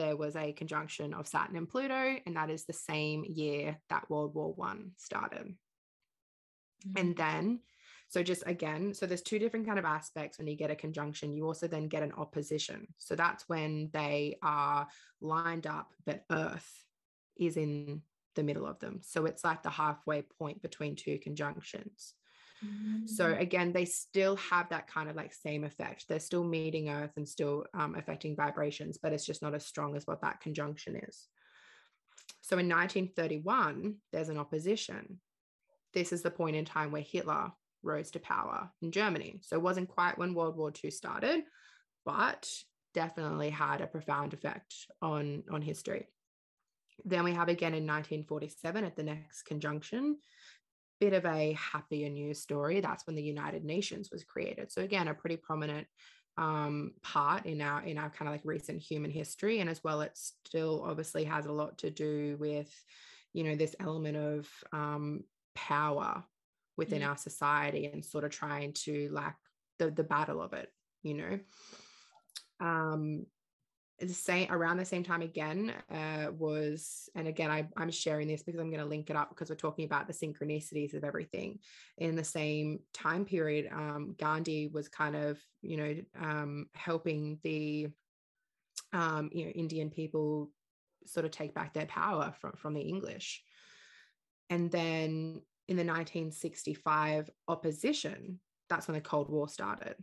there 0.00 0.16
was 0.16 0.34
a 0.34 0.52
conjunction 0.52 1.12
of 1.12 1.28
Saturn 1.28 1.56
and 1.56 1.68
Pluto, 1.68 2.16
and 2.24 2.34
that 2.36 2.48
is 2.48 2.64
the 2.64 2.72
same 2.72 3.22
year 3.28 3.78
that 3.90 4.08
World 4.08 4.34
War 4.34 4.54
One 4.54 4.92
started. 4.96 5.54
Mm-hmm. 6.86 6.96
And 6.96 7.16
then, 7.16 7.60
so 8.08 8.22
just 8.22 8.42
again, 8.46 8.94
so 8.94 9.04
there's 9.04 9.20
two 9.20 9.38
different 9.38 9.66
kind 9.66 9.78
of 9.78 9.84
aspects 9.84 10.38
when 10.38 10.46
you 10.46 10.56
get 10.56 10.70
a 10.70 10.74
conjunction. 10.74 11.34
You 11.34 11.46
also 11.46 11.66
then 11.66 11.86
get 11.88 12.02
an 12.02 12.12
opposition. 12.16 12.86
So 12.96 13.14
that's 13.14 13.46
when 13.46 13.90
they 13.92 14.38
are 14.42 14.88
lined 15.20 15.66
up, 15.66 15.92
but 16.06 16.24
Earth 16.30 16.72
is 17.36 17.58
in 17.58 18.00
the 18.36 18.42
middle 18.42 18.66
of 18.66 18.78
them. 18.78 19.00
So 19.02 19.26
it's 19.26 19.44
like 19.44 19.62
the 19.62 19.68
halfway 19.68 20.22
point 20.22 20.62
between 20.62 20.96
two 20.96 21.18
conjunctions. 21.18 22.14
So 23.06 23.26
mm. 23.26 23.40
again, 23.40 23.72
they 23.72 23.84
still 23.84 24.36
have 24.36 24.68
that 24.68 24.86
kind 24.86 25.08
of 25.08 25.16
like 25.16 25.32
same 25.32 25.64
effect. 25.64 26.06
They're 26.08 26.20
still 26.20 26.44
meeting 26.44 26.90
Earth 26.90 27.12
and 27.16 27.28
still 27.28 27.64
um, 27.74 27.94
affecting 27.94 28.36
vibrations, 28.36 28.98
but 29.02 29.12
it's 29.12 29.24
just 29.24 29.42
not 29.42 29.54
as 29.54 29.66
strong 29.66 29.96
as 29.96 30.06
what 30.06 30.20
that 30.22 30.40
conjunction 30.40 30.96
is. 30.96 31.26
So 32.42 32.58
in 32.58 32.68
1931, 32.68 33.96
there's 34.12 34.28
an 34.28 34.38
opposition. 34.38 35.20
This 35.94 36.12
is 36.12 36.22
the 36.22 36.30
point 36.30 36.56
in 36.56 36.64
time 36.64 36.92
where 36.92 37.02
Hitler 37.02 37.52
rose 37.82 38.10
to 38.12 38.20
power 38.20 38.70
in 38.82 38.92
Germany. 38.92 39.40
So 39.42 39.56
it 39.56 39.62
wasn't 39.62 39.88
quite 39.88 40.18
when 40.18 40.34
World 40.34 40.56
War 40.56 40.72
II 40.84 40.90
started, 40.90 41.42
but 42.04 42.48
definitely 42.94 43.50
had 43.50 43.80
a 43.80 43.86
profound 43.86 44.34
effect 44.34 44.74
on, 45.00 45.44
on 45.50 45.62
history. 45.62 46.08
Then 47.04 47.24
we 47.24 47.32
have 47.32 47.48
again 47.48 47.72
in 47.74 47.86
1947 47.86 48.84
at 48.84 48.96
the 48.96 49.02
next 49.02 49.42
conjunction, 49.44 50.18
bit 51.00 51.12
of 51.14 51.24
a 51.24 51.56
happier 51.58 52.08
news 52.08 52.40
story. 52.40 52.80
That's 52.80 53.06
when 53.06 53.16
the 53.16 53.22
United 53.22 53.64
Nations 53.64 54.10
was 54.12 54.22
created. 54.22 54.70
So 54.70 54.82
again, 54.82 55.08
a 55.08 55.14
pretty 55.14 55.36
prominent 55.36 55.86
um, 56.36 56.92
part 57.02 57.46
in 57.46 57.60
our 57.60 57.82
in 57.82 57.98
our 57.98 58.10
kind 58.10 58.28
of 58.28 58.34
like 58.34 58.44
recent 58.44 58.80
human 58.80 59.10
history, 59.10 59.60
and 59.60 59.68
as 59.68 59.82
well, 59.82 60.00
it 60.02 60.12
still 60.14 60.84
obviously 60.86 61.24
has 61.24 61.46
a 61.46 61.52
lot 61.52 61.78
to 61.78 61.90
do 61.90 62.36
with, 62.38 62.72
you 63.32 63.44
know, 63.44 63.56
this 63.56 63.74
element 63.80 64.16
of 64.16 64.48
um, 64.72 65.24
power 65.54 66.22
within 66.76 67.00
mm-hmm. 67.00 67.10
our 67.10 67.16
society 67.16 67.86
and 67.86 68.04
sort 68.04 68.24
of 68.24 68.30
trying 68.30 68.72
to 68.72 69.08
like 69.10 69.34
the 69.78 69.90
the 69.90 70.04
battle 70.04 70.40
of 70.40 70.52
it, 70.52 70.68
you 71.02 71.14
know. 71.14 71.38
Um, 72.60 73.26
the 74.00 74.14
same 74.14 74.50
around 74.50 74.78
the 74.78 74.84
same 74.84 75.04
time 75.04 75.20
again 75.20 75.72
uh, 75.92 76.30
was 76.32 77.08
and 77.14 77.28
again 77.28 77.50
I, 77.50 77.68
i'm 77.76 77.90
sharing 77.90 78.28
this 78.28 78.42
because 78.42 78.60
i'm 78.60 78.70
going 78.70 78.82
to 78.82 78.88
link 78.88 79.10
it 79.10 79.16
up 79.16 79.28
because 79.28 79.50
we're 79.50 79.56
talking 79.56 79.84
about 79.84 80.06
the 80.06 80.14
synchronicities 80.14 80.94
of 80.94 81.04
everything. 81.04 81.58
In 81.98 82.16
the 82.16 82.24
same 82.24 82.80
time 82.94 83.24
period 83.24 83.70
um, 83.72 84.14
gandhi 84.18 84.68
was 84.68 84.88
kind 84.88 85.16
of 85.16 85.38
you 85.62 85.76
know 85.76 85.96
um, 86.18 86.66
helping 86.74 87.38
the 87.42 87.88
um, 88.92 89.30
you 89.32 89.44
know 89.44 89.50
indian 89.50 89.90
people 89.90 90.50
sort 91.06 91.24
of 91.26 91.30
take 91.30 91.54
back 91.54 91.72
their 91.74 91.86
power 91.86 92.34
from, 92.40 92.52
from 92.52 92.74
the 92.74 92.80
english. 92.80 93.42
And 94.48 94.70
then 94.70 95.42
in 95.68 95.76
the 95.76 95.84
1965 95.84 97.30
opposition 97.48 98.40
that's 98.68 98.88
when 98.88 98.94
the 98.94 99.00
cold 99.00 99.28
war 99.28 99.48
started. 99.48 99.96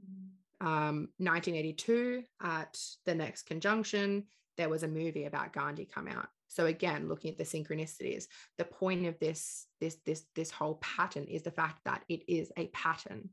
mm 0.00 0.35
um, 0.60 1.08
1982 1.18 2.22
at 2.42 2.78
the 3.04 3.14
next 3.14 3.42
conjunction 3.42 4.24
there 4.56 4.68
was 4.68 4.82
a 4.82 4.88
movie 4.88 5.26
about 5.26 5.52
gandhi 5.52 5.84
come 5.84 6.08
out. 6.08 6.28
So 6.48 6.66
again 6.66 7.08
looking 7.08 7.30
at 7.30 7.38
the 7.38 7.44
synchronicities 7.44 8.24
the 8.58 8.64
point 8.64 9.06
of 9.06 9.18
this 9.18 9.66
this 9.80 9.98
this 10.06 10.24
this 10.34 10.50
whole 10.50 10.76
pattern 10.76 11.24
is 11.24 11.42
the 11.42 11.50
fact 11.50 11.80
that 11.84 12.02
it 12.08 12.22
is 12.28 12.50
a 12.56 12.68
pattern. 12.68 13.30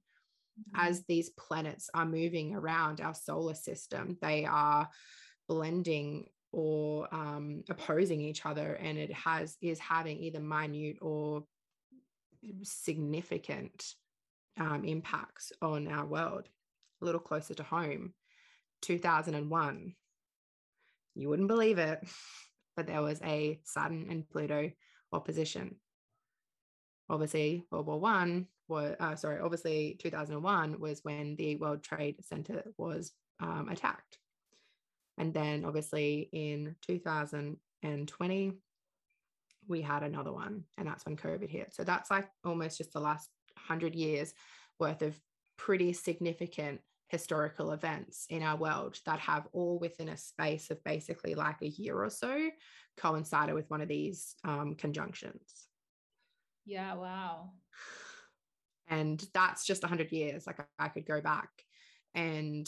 Mm-hmm. 0.54 0.88
as 0.88 1.04
these 1.06 1.32
planets 1.32 1.90
are 1.96 2.06
moving 2.06 2.54
around 2.54 3.02
our 3.02 3.16
solar 3.16 3.56
system 3.56 4.20
they 4.22 4.46
are 4.46 4.88
blending 5.50 6.28
or 6.52 7.08
um, 7.12 7.64
opposing 7.72 8.22
each 8.22 8.46
other 8.46 8.76
and 8.76 9.00
it 9.00 9.12
has 9.14 9.58
is 9.62 9.80
having 9.80 10.20
either 10.20 10.40
minute 10.40 10.98
or 11.02 11.44
significant 12.62 13.96
um, 14.60 14.86
impacts 14.86 15.52
on 15.60 15.88
our 15.88 16.06
world 16.06 16.48
a 17.04 17.06
little 17.06 17.22
closer 17.22 17.54
to 17.54 17.64
home, 17.64 18.14
2001. 18.82 19.94
You 21.16 21.30
wouldn't 21.30 21.48
believe 21.48 21.78
it, 21.78 22.00
but 22.76 22.88
there 22.88 23.02
was 23.02 23.22
a 23.22 23.60
Saturn 23.64 24.08
and 24.10 24.28
Pluto 24.28 24.72
opposition. 25.12 25.76
Obviously, 27.10 27.66
World 27.70 27.86
War 27.86 28.00
One 28.00 28.48
was 28.68 28.96
uh, 29.00 29.16
sorry. 29.16 29.40
Obviously, 29.42 29.98
2001 30.00 30.80
was 30.80 31.02
when 31.04 31.36
the 31.36 31.58
World 31.58 31.84
Trade 31.84 32.16
Center 32.24 32.64
was 32.78 33.12
um, 33.40 33.68
attacked, 33.70 34.18
and 35.18 35.34
then 35.34 35.66
obviously 35.66 36.30
in 36.32 36.76
2020 36.88 38.54
we 39.68 39.82
had 39.82 40.04
another 40.04 40.32
one, 40.32 40.64
and 40.78 40.88
that's 40.88 41.06
when 41.06 41.16
COVID 41.16 41.50
hit. 41.50 41.74
So 41.74 41.84
that's 41.84 42.10
like 42.10 42.30
almost 42.44 42.78
just 42.78 42.94
the 42.94 43.00
last 43.00 43.30
hundred 43.58 43.96
years 43.96 44.34
worth 44.80 45.02
of 45.02 45.20
pretty 45.58 45.94
significant 45.94 46.82
historical 47.14 47.74
events 47.74 48.26
in 48.32 48.42
our 48.42 48.58
world 48.58 49.00
that 49.06 49.20
have 49.20 49.48
all 49.54 49.78
within 49.78 50.10
a 50.10 50.18
space 50.18 50.72
of 50.72 50.84
basically 50.84 51.36
like 51.36 51.62
a 51.62 51.68
year 51.68 52.04
or 52.04 52.10
so 52.10 52.50
coincided 52.98 53.54
with 53.54 53.70
one 53.70 53.82
of 53.82 53.88
these 53.88 54.36
um, 54.44 54.74
conjunctions. 54.74 55.68
Yeah, 56.66 56.96
wow. 56.96 57.52
And 58.88 59.24
that's 59.32 59.64
just 59.64 59.84
100 59.84 60.12
years. 60.12 60.48
Like 60.48 60.66
I 60.80 60.88
could 60.88 61.06
go 61.06 61.22
back. 61.22 61.50
And, 62.16 62.68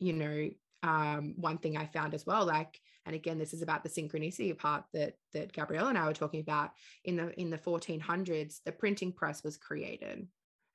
you 0.00 0.12
know, 0.12 0.50
um, 0.82 1.32
one 1.38 1.56
thing 1.56 1.78
I 1.78 1.86
found 1.86 2.12
as 2.12 2.26
well, 2.26 2.44
like, 2.44 2.78
and 3.06 3.16
again, 3.16 3.38
this 3.38 3.54
is 3.54 3.62
about 3.62 3.84
the 3.84 3.88
synchronicity 3.88 4.56
part 4.56 4.84
that 4.92 5.14
that 5.32 5.54
Gabrielle 5.54 5.88
and 5.88 5.96
I 5.96 6.06
were 6.06 6.12
talking 6.12 6.40
about. 6.40 6.72
In 7.04 7.16
the 7.16 7.40
in 7.40 7.48
the 7.48 7.56
1400s, 7.56 8.58
the 8.66 8.72
printing 8.72 9.12
press 9.12 9.42
was 9.42 9.56
created. 9.56 10.28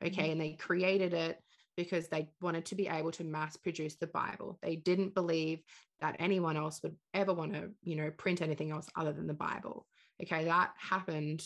Okay, 0.04 0.24
mm-hmm. 0.24 0.32
and 0.32 0.42
they 0.42 0.54
created 0.54 1.14
it 1.14 1.38
because 1.76 2.08
they 2.08 2.30
wanted 2.42 2.66
to 2.66 2.76
be 2.76 2.88
able 2.88 3.12
to 3.12 3.24
mass 3.24 3.58
produce 3.58 3.96
the 3.96 4.08
Bible. 4.08 4.60
They 4.62 4.76
didn't 4.76 5.16
believe 5.16 5.62
that 6.02 6.16
anyone 6.20 6.58
else 6.58 6.82
would 6.84 6.96
ever 7.14 7.34
want 7.34 7.54
to, 7.54 7.72
you 7.82 7.96
know, 7.96 8.12
print 8.12 8.42
anything 8.42 8.72
else 8.72 8.90
other 8.96 9.14
than 9.14 9.28
the 9.28 9.34
Bible. 9.34 9.88
Okay, 10.22 10.46
that 10.46 10.72
happened 10.78 11.44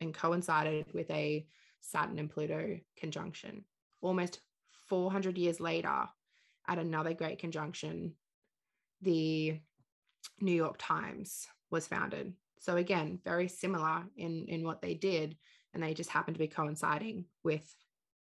and 0.00 0.14
coincided 0.14 0.86
with 0.94 1.10
a 1.10 1.46
Saturn 1.80 2.18
and 2.18 2.30
Pluto 2.30 2.78
conjunction. 2.96 3.64
Almost 4.00 4.40
400 4.88 5.36
years 5.36 5.60
later, 5.60 6.08
at 6.66 6.78
another 6.78 7.14
great 7.14 7.38
conjunction, 7.38 8.14
the 9.02 9.58
New 10.40 10.52
York 10.52 10.76
Times 10.78 11.46
was 11.70 11.86
founded. 11.86 12.32
So 12.60 12.76
again, 12.76 13.20
very 13.24 13.48
similar 13.48 14.04
in 14.16 14.46
in 14.48 14.64
what 14.64 14.82
they 14.82 14.94
did, 14.94 15.36
and 15.72 15.82
they 15.82 15.94
just 15.94 16.10
happened 16.10 16.34
to 16.34 16.40
be 16.40 16.48
coinciding 16.48 17.24
with 17.44 17.64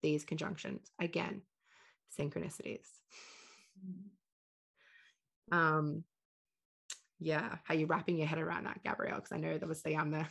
these 0.02 0.24
conjunctions. 0.24 0.90
Again, 1.00 1.42
synchronicities. 2.18 2.86
Mm-hmm. 3.78 5.58
Um, 5.58 6.04
yeah, 7.18 7.56
how 7.64 7.74
you 7.74 7.86
wrapping 7.86 8.18
your 8.18 8.26
head 8.26 8.38
around 8.38 8.64
that, 8.64 8.82
Gabrielle? 8.82 9.16
Because 9.16 9.32
I 9.32 9.38
know 9.38 9.54
obviously 9.54 9.96
I'm 9.96 10.10
there. 10.10 10.28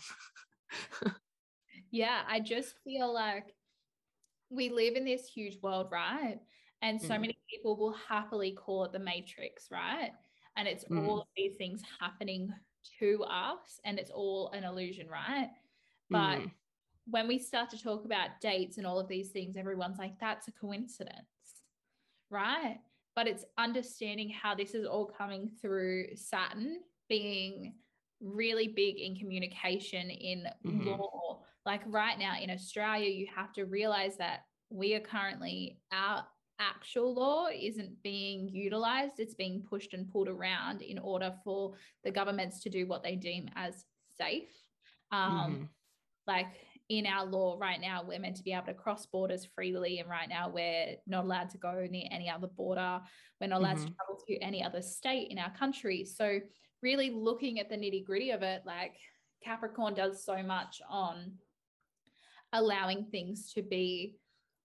yeah, 1.92 2.22
I 2.28 2.40
just 2.40 2.76
feel 2.84 3.14
like 3.14 3.56
we 4.50 4.70
live 4.70 4.96
in 4.96 5.06
this 5.06 5.28
huge 5.28 5.58
world, 5.62 5.88
right? 5.92 6.40
And 6.82 7.02
so 7.02 7.10
mm. 7.10 7.22
many 7.22 7.38
people 7.50 7.78
will 7.78 7.96
happily 8.10 8.52
call 8.52 8.86
it 8.86 8.92
the 8.92 9.00
matrix, 9.00 9.68
right? 9.72 10.12
And 10.58 10.68
it's 10.68 10.84
mm. 10.86 11.08
all 11.08 11.28
these 11.38 11.56
things 11.58 11.82
happening 12.00 12.52
to 13.00 13.24
us 13.30 13.80
and 13.86 14.00
it's 14.00 14.12
all 14.12 14.50
an 14.52 14.64
illusion, 14.64 15.08
right? 15.08 15.50
But 16.10 16.40
mm 16.40 16.52
when 17.12 17.28
we 17.28 17.38
start 17.38 17.70
to 17.70 17.82
talk 17.82 18.06
about 18.06 18.40
dates 18.42 18.78
and 18.78 18.88
all 18.88 19.00
of 19.00 19.08
these 19.08 19.30
things, 19.30 19.58
everyone's 19.58 20.00
like, 20.00 20.20
that's 20.20 20.48
a 20.48 20.52
coincidence, 20.52 21.14
right? 22.30 22.80
But 23.16 23.28
it's 23.28 23.46
understanding 23.58 24.30
how 24.30 24.56
this 24.56 24.74
is 24.74 24.86
all 24.86 25.06
coming 25.06 25.52
through 25.62 26.16
Saturn 26.16 26.78
being 27.10 27.76
really 28.22 28.70
big 28.70 28.98
in 29.00 29.16
communication 29.16 30.10
in 30.10 30.48
mm-hmm. 30.66 30.88
law. 30.88 31.42
Like 31.66 31.82
right 31.88 32.18
now 32.18 32.36
in 32.42 32.50
Australia, 32.50 33.10
you 33.10 33.28
have 33.36 33.52
to 33.54 33.66
realize 33.66 34.18
that 34.18 34.46
we 34.70 34.96
are 34.96 35.02
currently, 35.02 35.80
our 35.92 36.26
actual 36.60 37.14
law 37.14 37.48
isn't 37.54 38.02
being 38.04 38.48
utilized, 38.48 39.20
it's 39.20 39.34
being 39.34 39.66
pushed 39.70 39.94
and 39.94 40.10
pulled 40.10 40.30
around 40.30 40.82
in 40.82 40.98
order 41.00 41.34
for 41.44 41.74
the 42.04 42.12
governments 42.12 42.62
to 42.62 42.70
do 42.70 42.88
what 42.88 43.04
they 43.04 43.16
deem 43.16 43.50
as 43.56 43.84
safe. 44.18 44.50
Um, 45.12 45.32
mm-hmm. 45.32 45.64
Like 46.28 46.48
in 46.92 47.06
our 47.06 47.26
law 47.26 47.58
right 47.58 47.80
now, 47.80 48.04
we're 48.06 48.20
meant 48.20 48.36
to 48.36 48.44
be 48.44 48.52
able 48.52 48.66
to 48.66 48.74
cross 48.74 49.06
borders 49.06 49.48
freely. 49.56 50.00
And 50.00 50.10
right 50.10 50.28
now, 50.28 50.50
we're 50.50 50.96
not 51.08 51.24
allowed 51.24 51.50
to 51.52 51.58
go 51.58 51.88
near 51.90 52.08
any 52.12 52.30
other 52.30 52.48
border. 52.48 53.00
We're 53.40 53.48
not 53.48 53.62
allowed 53.62 53.78
mm-hmm. 53.78 53.88
to 53.88 53.94
travel 53.94 54.24
to 54.28 54.38
any 54.40 54.62
other 54.62 54.82
state 54.82 55.30
in 55.32 55.40
our 55.40 55.52
country. 55.52 56.04
So, 56.04 56.40
really 56.84 57.10
looking 57.10 57.60
at 57.60 57.70
the 57.70 57.78
nitty 57.78 58.06
gritty 58.06 58.32
of 58.32 58.42
it, 58.42 58.64
like 58.66 58.96
Capricorn 59.42 59.94
does 59.94 60.26
so 60.26 60.44
much 60.44 60.82
on 60.90 61.34
allowing 62.52 63.06
things 63.06 63.54
to 63.54 63.62
be 63.62 64.18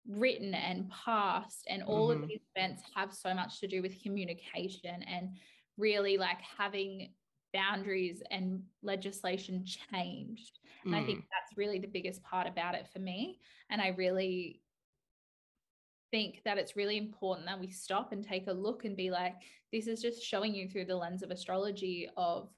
written 0.08 0.54
and 0.54 0.90
passed. 0.90 1.66
And 1.68 1.82
all 1.82 2.08
mm-hmm. 2.08 2.22
of 2.22 2.28
these 2.28 2.40
events 2.56 2.82
have 2.94 3.12
so 3.12 3.34
much 3.34 3.60
to 3.60 3.66
do 3.66 3.82
with 3.82 4.02
communication 4.02 5.02
and 5.02 5.36
really 5.76 6.16
like 6.16 6.38
having 6.56 7.10
boundaries 7.54 8.22
and 8.30 8.60
legislation 8.82 9.64
changed. 9.64 10.58
And 10.84 10.92
mm. 10.92 10.98
I 10.98 11.06
think 11.06 11.20
mm. 11.20 11.28
that's 11.30 11.56
really 11.56 11.78
the 11.78 11.86
biggest 11.86 12.22
part 12.22 12.46
about 12.46 12.74
it 12.74 12.86
for 12.92 12.98
me. 12.98 13.38
And 13.70 13.80
I 13.80 13.88
really 13.88 14.60
think 16.10 16.42
that 16.44 16.58
it's 16.58 16.76
really 16.76 16.98
important 16.98 17.46
that 17.46 17.58
we 17.58 17.70
stop 17.70 18.12
and 18.12 18.22
take 18.22 18.48
a 18.48 18.52
look 18.52 18.84
and 18.84 18.96
be 18.96 19.10
like, 19.10 19.34
this 19.72 19.86
is 19.86 20.02
just 20.02 20.22
showing 20.22 20.54
you 20.54 20.68
through 20.68 20.84
the 20.84 20.96
lens 20.96 21.22
of 21.22 21.30
astrology 21.30 22.08
of 22.16 22.50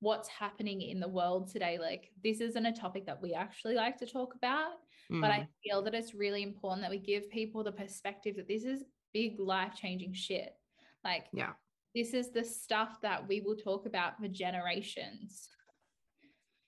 what's 0.00 0.28
happening 0.28 0.82
in 0.82 1.00
the 1.00 1.08
world 1.08 1.50
today. 1.50 1.78
Like, 1.80 2.10
this 2.22 2.40
isn't 2.40 2.66
a 2.66 2.72
topic 2.72 3.06
that 3.06 3.20
we 3.20 3.32
actually 3.32 3.74
like 3.74 3.96
to 3.98 4.06
talk 4.06 4.34
about, 4.34 4.72
mm. 5.10 5.20
but 5.20 5.30
I 5.30 5.40
mm. 5.40 5.48
feel 5.64 5.82
that 5.82 5.94
it's 5.94 6.14
really 6.14 6.42
important 6.42 6.82
that 6.82 6.90
we 6.90 6.98
give 6.98 7.30
people 7.30 7.64
the 7.64 7.72
perspective 7.72 8.36
that 8.36 8.48
this 8.48 8.64
is 8.64 8.84
big 9.12 9.40
life 9.40 9.72
changing 9.74 10.12
shit. 10.12 10.54
Like, 11.02 11.26
yeah 11.32 11.52
this 11.94 12.14
is 12.14 12.30
the 12.32 12.44
stuff 12.44 13.00
that 13.02 13.28
we 13.28 13.40
will 13.40 13.56
talk 13.56 13.86
about 13.86 14.18
for 14.18 14.28
generations. 14.28 15.48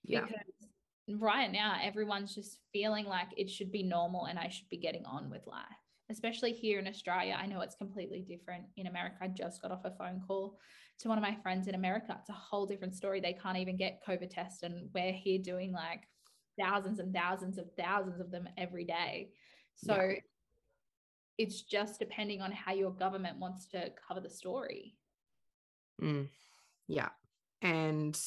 Yeah. 0.04 0.20
Because 0.22 1.20
right 1.20 1.50
now, 1.50 1.78
everyone's 1.82 2.34
just 2.34 2.58
feeling 2.72 3.06
like 3.06 3.28
it 3.36 3.50
should 3.50 3.72
be 3.72 3.82
normal 3.82 4.26
and 4.26 4.38
I 4.38 4.48
should 4.48 4.68
be 4.68 4.76
getting 4.76 5.04
on 5.04 5.28
with 5.30 5.46
life. 5.46 5.64
especially 6.10 6.52
here 6.52 6.78
in 6.78 6.86
Australia. 6.86 7.36
I 7.40 7.46
know 7.46 7.60
it's 7.60 7.74
completely 7.74 8.20
different 8.20 8.64
in 8.76 8.86
America. 8.86 9.16
I 9.20 9.28
just 9.28 9.60
got 9.60 9.72
off 9.72 9.84
a 9.84 9.90
phone 9.90 10.22
call 10.26 10.58
to 11.00 11.08
one 11.08 11.18
of 11.18 11.22
my 11.22 11.36
friends 11.42 11.68
in 11.68 11.74
America. 11.74 12.16
It's 12.20 12.30
a 12.30 12.32
whole 12.32 12.66
different 12.66 12.94
story. 12.94 13.20
They 13.20 13.32
can't 13.32 13.58
even 13.58 13.76
get 13.76 14.02
COVID 14.06 14.30
tests, 14.30 14.62
and 14.62 14.88
we're 14.94 15.12
here 15.12 15.38
doing 15.38 15.72
like 15.72 16.02
thousands 16.58 17.00
and 17.00 17.12
thousands 17.12 17.58
of 17.58 17.66
thousands 17.78 18.20
of 18.20 18.30
them 18.30 18.48
every 18.56 18.84
day. 18.84 19.30
So 19.74 19.94
yeah. 19.94 20.20
it's 21.38 21.62
just 21.62 21.98
depending 21.98 22.40
on 22.40 22.52
how 22.52 22.72
your 22.72 22.92
government 22.92 23.38
wants 23.38 23.66
to 23.68 23.90
cover 24.06 24.20
the 24.20 24.30
story. 24.30 24.96
Mm. 26.02 26.28
Yeah. 26.88 27.08
And 27.62 28.18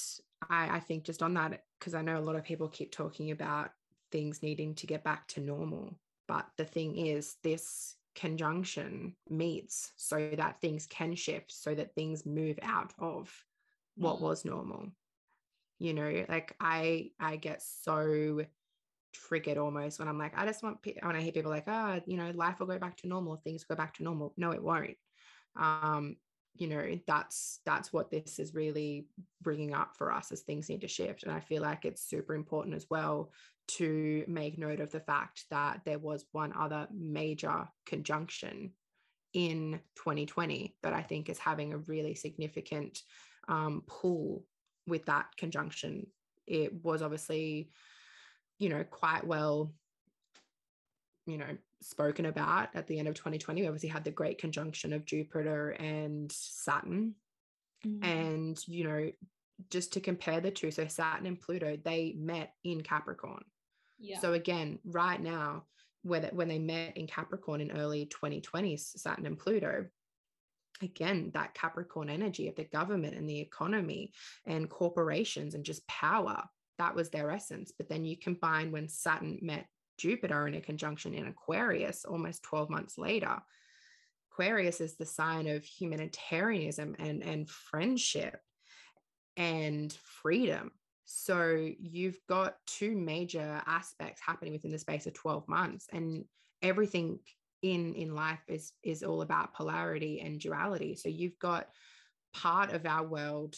I, 0.50 0.78
I 0.78 0.80
think 0.80 1.04
just 1.04 1.22
on 1.22 1.34
that, 1.36 1.64
because 1.80 1.94
I 1.94 2.02
know 2.02 2.18
a 2.18 2.22
lot 2.22 2.36
of 2.36 2.44
people 2.44 2.68
keep 2.68 2.92
talking 2.92 3.32
about 3.32 3.72
things 4.12 4.42
needing 4.42 4.76
to 4.76 4.88
get 4.88 5.04
back 5.04 5.28
to 5.30 5.40
normal. 5.40 5.96
But 6.28 6.48
the 6.58 6.66
thing 6.66 6.98
is, 6.98 7.36
this 7.44 7.96
conjunction 8.16 9.16
meets 9.30 9.94
so 9.96 10.32
that 10.36 10.62
things 10.62 10.86
can 10.88 11.16
shift, 11.16 11.52
so 11.52 11.74
that 11.76 11.96
things 11.96 12.26
move 12.26 12.60
out 12.62 12.94
of 13.00 13.32
what 13.96 14.18
mm. 14.18 14.22
was 14.22 14.46
normal. 14.46 14.88
You 15.80 15.94
know, 15.94 16.26
like 16.28 16.56
I 16.60 17.12
I 17.20 17.38
get 17.38 17.62
so 17.62 18.42
triggered 19.14 19.58
almost 19.58 19.98
when 19.98 20.08
I'm 20.08 20.18
like, 20.18 20.38
I 20.38 20.46
just 20.46 20.62
want 20.62 20.80
when 20.84 21.16
I 21.16 21.22
hear 21.22 21.32
people 21.32 21.52
like, 21.52 21.66
ah, 21.68 21.96
oh, 21.96 22.02
you 22.06 22.18
know, 22.18 22.32
life 22.36 22.60
will 22.60 22.68
go 22.68 22.78
back 22.78 22.98
to 22.98 23.08
normal, 23.08 23.38
things 23.38 23.66
will 23.68 23.76
go 23.76 23.82
back 23.82 23.96
to 23.96 24.04
normal. 24.04 24.34
No, 24.38 24.52
it 24.52 24.62
won't. 24.62 24.98
Um, 25.56 26.18
you 26.56 26.68
know 26.68 27.00
that's 27.08 27.60
that's 27.66 27.94
what 27.94 28.12
this 28.12 28.40
is 28.40 28.54
really 28.54 29.08
bringing 29.42 29.74
up 29.74 29.96
for 29.96 30.12
us 30.12 30.32
as 30.32 30.42
things 30.42 30.70
need 30.70 30.82
to 30.82 30.88
shift. 30.88 31.24
And 31.24 31.32
i 31.32 31.40
feel 31.40 31.62
like 31.62 31.86
it's 31.86 32.10
super 32.10 32.36
important 32.36 32.76
as 32.76 32.88
well 32.90 33.32
to 33.68 34.26
make 34.28 34.58
note 34.58 34.80
of 34.80 34.92
the 34.92 35.00
fact 35.00 35.46
that 35.52 35.82
there 35.86 36.00
was 36.00 36.26
one 36.32 36.54
other 36.58 36.88
major 36.92 37.68
conjunction 37.86 38.72
in 39.34 39.80
2020 39.96 40.76
that 40.82 40.92
i 40.92 41.04
think 41.04 41.30
is 41.30 41.38
having 41.38 41.72
a 41.72 41.78
really 41.78 42.16
significant 42.16 43.04
um, 43.50 43.84
pull 43.88 44.46
with 44.88 45.06
that 45.06 45.26
conjunction. 45.38 46.08
It 46.48 46.84
was 46.84 47.02
obviously 47.02 47.72
you 48.58 48.70
know 48.70 48.84
quite 48.84 49.26
well 49.26 49.74
you 51.26 51.38
know 51.38 51.58
spoken 51.82 52.26
about 52.26 52.70
at 52.74 52.88
the 52.88 53.00
end 53.00 53.08
of 53.08 53.16
2020 53.16 53.62
we 53.62 53.68
obviously 53.68 53.90
had 53.90 54.04
the 54.04 54.12
great 54.12 54.38
conjunction 54.38 54.94
of 54.94 55.06
jupiter 55.06 55.72
and 55.72 56.32
saturn 56.32 57.14
mm-hmm. 57.86 58.04
and 58.04 58.68
you 58.68 58.84
know 58.84 59.12
just 59.70 59.94
to 59.94 60.00
compare 60.00 60.40
the 60.42 60.52
two 60.52 60.72
so 60.72 60.88
saturn 60.88 61.26
and 61.26 61.40
pluto 61.40 61.78
they 61.84 62.16
met 62.18 62.54
in 62.64 62.82
capricorn 62.82 63.44
yeah. 64.00 64.20
so 64.20 64.34
again 64.34 64.80
right 64.86 65.22
now 65.22 65.64
when, 66.04 66.24
when 66.34 66.48
they 66.48 66.60
met 66.60 66.96
in 66.98 67.08
capricorn 67.08 67.62
in 67.62 67.72
early 67.72 68.06
2020 68.06 68.78
saturn 68.78 69.26
and 69.26 69.40
pluto 69.40 69.86
again 70.82 71.32
that 71.34 71.54
capricorn 71.54 72.10
energy 72.10 72.48
of 72.48 72.56
the 72.56 72.64
government 72.66 73.16
and 73.16 73.28
the 73.28 73.40
economy 73.40 74.12
and 74.46 74.70
corporations 74.70 75.56
and 75.56 75.66
just 75.66 75.86
power 75.88 76.44
that 76.78 76.96
was 76.96 77.10
their 77.10 77.32
essence 77.32 77.72
but 77.78 77.90
then 77.90 78.06
you 78.06 78.18
combine 78.18 78.72
when 78.72 78.88
saturn 78.88 79.38
met 79.42 79.66
Jupiter 80.00 80.48
in 80.48 80.56
a 80.56 80.62
conjunction 80.62 81.14
in 81.14 81.28
Aquarius 81.28 82.06
almost 82.06 82.44
12 82.44 82.70
months 82.70 82.98
later. 82.98 83.38
Aquarius 84.32 84.82
is 84.82 84.96
the 84.96 85.06
sign 85.06 85.48
of 85.48 85.64
humanitarianism 85.64 86.96
and, 86.98 87.22
and 87.24 87.50
friendship 87.50 88.40
and 89.38 89.96
freedom. 90.22 90.72
So 91.06 91.72
you've 91.80 92.20
got 92.28 92.56
two 92.66 92.96
major 92.96 93.62
aspects 93.66 94.22
happening 94.26 94.54
within 94.54 94.72
the 94.72 94.80
space 94.80 95.08
of 95.08 95.14
12 95.14 95.48
months. 95.48 95.88
And 95.92 96.26
everything 96.62 97.20
in 97.62 97.94
in 97.96 98.16
life 98.16 98.40
is 98.48 98.72
is 98.84 99.04
all 99.04 99.22
about 99.22 99.54
polarity 99.54 100.22
and 100.22 100.40
duality. 100.40 100.96
So 100.96 101.10
you've 101.10 101.40
got 101.40 101.68
part 102.34 102.72
of 102.72 102.86
our 102.86 103.06
world 103.06 103.56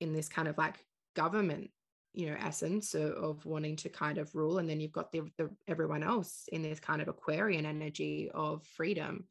in 0.00 0.12
this 0.12 0.28
kind 0.28 0.48
of 0.48 0.58
like 0.58 0.76
government 1.14 1.70
you 2.12 2.26
know 2.26 2.36
essence 2.40 2.94
of, 2.94 3.12
of, 3.12 3.46
wanting 3.46 3.76
to 3.76 3.88
kind 3.88 4.18
of 4.18 4.34
rule 4.34 4.58
and 4.58 4.68
then 4.68 4.80
you've 4.80 4.92
got 4.92 5.12
the, 5.12 5.22
the 5.38 5.48
everyone 5.68 6.02
else 6.02 6.48
in 6.52 6.62
this 6.62 6.80
kind 6.80 7.00
of 7.00 7.08
aquarian 7.08 7.66
energy 7.66 8.30
of 8.34 8.64
freedom 8.64 9.24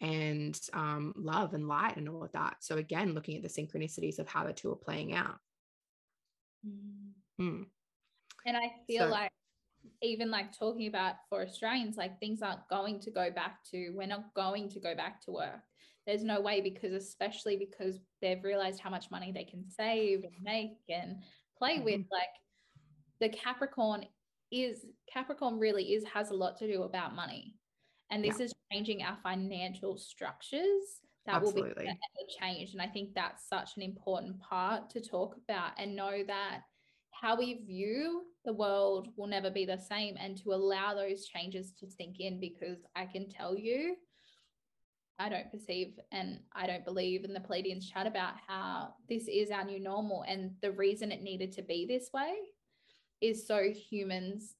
and 0.00 0.58
um, 0.72 1.12
love 1.16 1.54
and 1.54 1.68
light 1.68 1.96
and 1.96 2.08
all 2.08 2.22
of 2.22 2.32
that 2.32 2.56
so 2.60 2.76
again 2.76 3.14
looking 3.14 3.36
at 3.36 3.42
the 3.42 3.48
synchronicities 3.48 4.18
of 4.18 4.28
how 4.28 4.44
the 4.44 4.52
two 4.52 4.70
are 4.70 4.76
playing 4.76 5.14
out 5.14 5.38
mm. 6.66 7.10
Mm. 7.40 7.66
and 8.46 8.56
i 8.56 8.70
feel 8.86 9.06
so, 9.06 9.10
like 9.10 9.30
even 10.00 10.30
like 10.30 10.56
talking 10.56 10.86
about 10.86 11.16
for 11.28 11.42
australians 11.42 11.96
like 11.96 12.20
things 12.20 12.40
aren't 12.40 12.68
going 12.68 13.00
to 13.00 13.10
go 13.10 13.30
back 13.30 13.58
to 13.70 13.90
we're 13.96 14.06
not 14.06 14.32
going 14.34 14.68
to 14.68 14.80
go 14.80 14.94
back 14.94 15.20
to 15.22 15.32
work 15.32 15.60
there's 16.06 16.24
no 16.24 16.40
way 16.40 16.60
because 16.60 16.92
especially 16.92 17.56
because 17.56 17.98
they've 18.20 18.42
realized 18.42 18.80
how 18.80 18.90
much 18.90 19.10
money 19.10 19.32
they 19.32 19.44
can 19.44 19.64
save 19.68 20.24
and 20.24 20.34
make 20.42 20.78
and 20.88 21.18
play 21.62 21.76
mm-hmm. 21.76 21.84
with 21.84 22.00
like 22.10 22.34
the 23.20 23.28
capricorn 23.28 24.04
is 24.50 24.84
capricorn 25.10 25.58
really 25.58 25.84
is 25.94 26.04
has 26.04 26.30
a 26.30 26.34
lot 26.34 26.58
to 26.58 26.66
do 26.66 26.82
about 26.82 27.14
money 27.14 27.54
and 28.10 28.22
this 28.22 28.38
yeah. 28.38 28.46
is 28.46 28.54
changing 28.72 29.02
our 29.02 29.16
financial 29.22 29.96
structures 29.96 31.00
that 31.24 31.36
Absolutely. 31.36 31.70
will 31.70 31.74
be 31.76 32.36
changed 32.40 32.72
and 32.74 32.82
i 32.82 32.86
think 32.86 33.10
that's 33.14 33.48
such 33.48 33.70
an 33.76 33.82
important 33.82 34.38
part 34.40 34.90
to 34.90 35.00
talk 35.00 35.36
about 35.44 35.70
and 35.78 35.94
know 35.94 36.22
that 36.26 36.60
how 37.12 37.38
we 37.38 37.62
view 37.64 38.22
the 38.44 38.52
world 38.52 39.08
will 39.16 39.28
never 39.28 39.50
be 39.50 39.64
the 39.64 39.78
same 39.78 40.16
and 40.18 40.36
to 40.36 40.52
allow 40.52 40.94
those 40.94 41.26
changes 41.26 41.72
to 41.78 41.86
sink 41.88 42.16
in 42.18 42.40
because 42.40 42.78
i 42.96 43.06
can 43.06 43.28
tell 43.28 43.56
you 43.56 43.94
I 45.22 45.28
don't 45.28 45.50
perceive 45.52 46.00
and 46.10 46.40
I 46.52 46.66
don't 46.66 46.84
believe 46.84 47.24
in 47.24 47.32
the 47.32 47.38
Pleiadians 47.38 47.88
chat 47.88 48.08
about 48.08 48.34
how 48.48 48.94
this 49.08 49.28
is 49.28 49.52
our 49.52 49.64
new 49.64 49.78
normal. 49.78 50.24
And 50.26 50.50
the 50.60 50.72
reason 50.72 51.12
it 51.12 51.22
needed 51.22 51.52
to 51.52 51.62
be 51.62 51.86
this 51.86 52.10
way 52.12 52.34
is 53.20 53.46
so 53.46 53.70
humans 53.70 54.56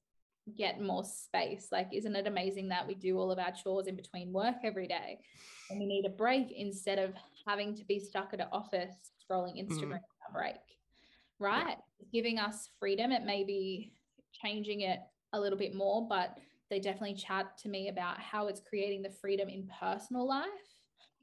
get 0.57 0.81
more 0.81 1.03
space. 1.03 1.67
Like, 1.69 1.89
isn't 1.91 2.15
it 2.15 2.27
amazing 2.27 2.69
that 2.69 2.87
we 2.87 2.95
do 2.95 3.17
all 3.17 3.29
of 3.29 3.39
our 3.39 3.51
chores 3.51 3.87
in 3.87 3.97
between 3.97 4.31
work 4.31 4.55
every 4.63 4.87
day 4.87 5.19
and 5.69 5.79
we 5.79 5.85
need 5.85 6.05
a 6.05 6.09
break 6.09 6.51
instead 6.51 6.97
of 6.97 7.13
having 7.45 7.75
to 7.75 7.83
be 7.83 7.99
stuck 7.99 8.33
at 8.33 8.39
an 8.39 8.47
office 8.53 8.95
scrolling 9.19 9.57
mm. 9.57 9.67
Instagram 9.67 9.99
mm. 9.99 10.33
break? 10.33 10.55
Right? 11.39 11.77
Yeah. 11.99 12.05
Giving 12.13 12.39
us 12.39 12.69
freedom. 12.79 13.11
It 13.11 13.25
may 13.25 13.43
be 13.43 13.91
changing 14.31 14.81
it 14.81 14.99
a 15.33 15.39
little 15.39 15.59
bit 15.59 15.75
more, 15.75 16.07
but 16.07 16.37
they 16.69 16.79
definitely 16.79 17.15
chat 17.15 17.57
to 17.59 17.69
me 17.69 17.89
about 17.89 18.19
how 18.19 18.47
it's 18.47 18.61
creating 18.67 19.01
the 19.01 19.09
freedom 19.09 19.49
in 19.49 19.69
personal 19.79 20.27
life. 20.27 20.47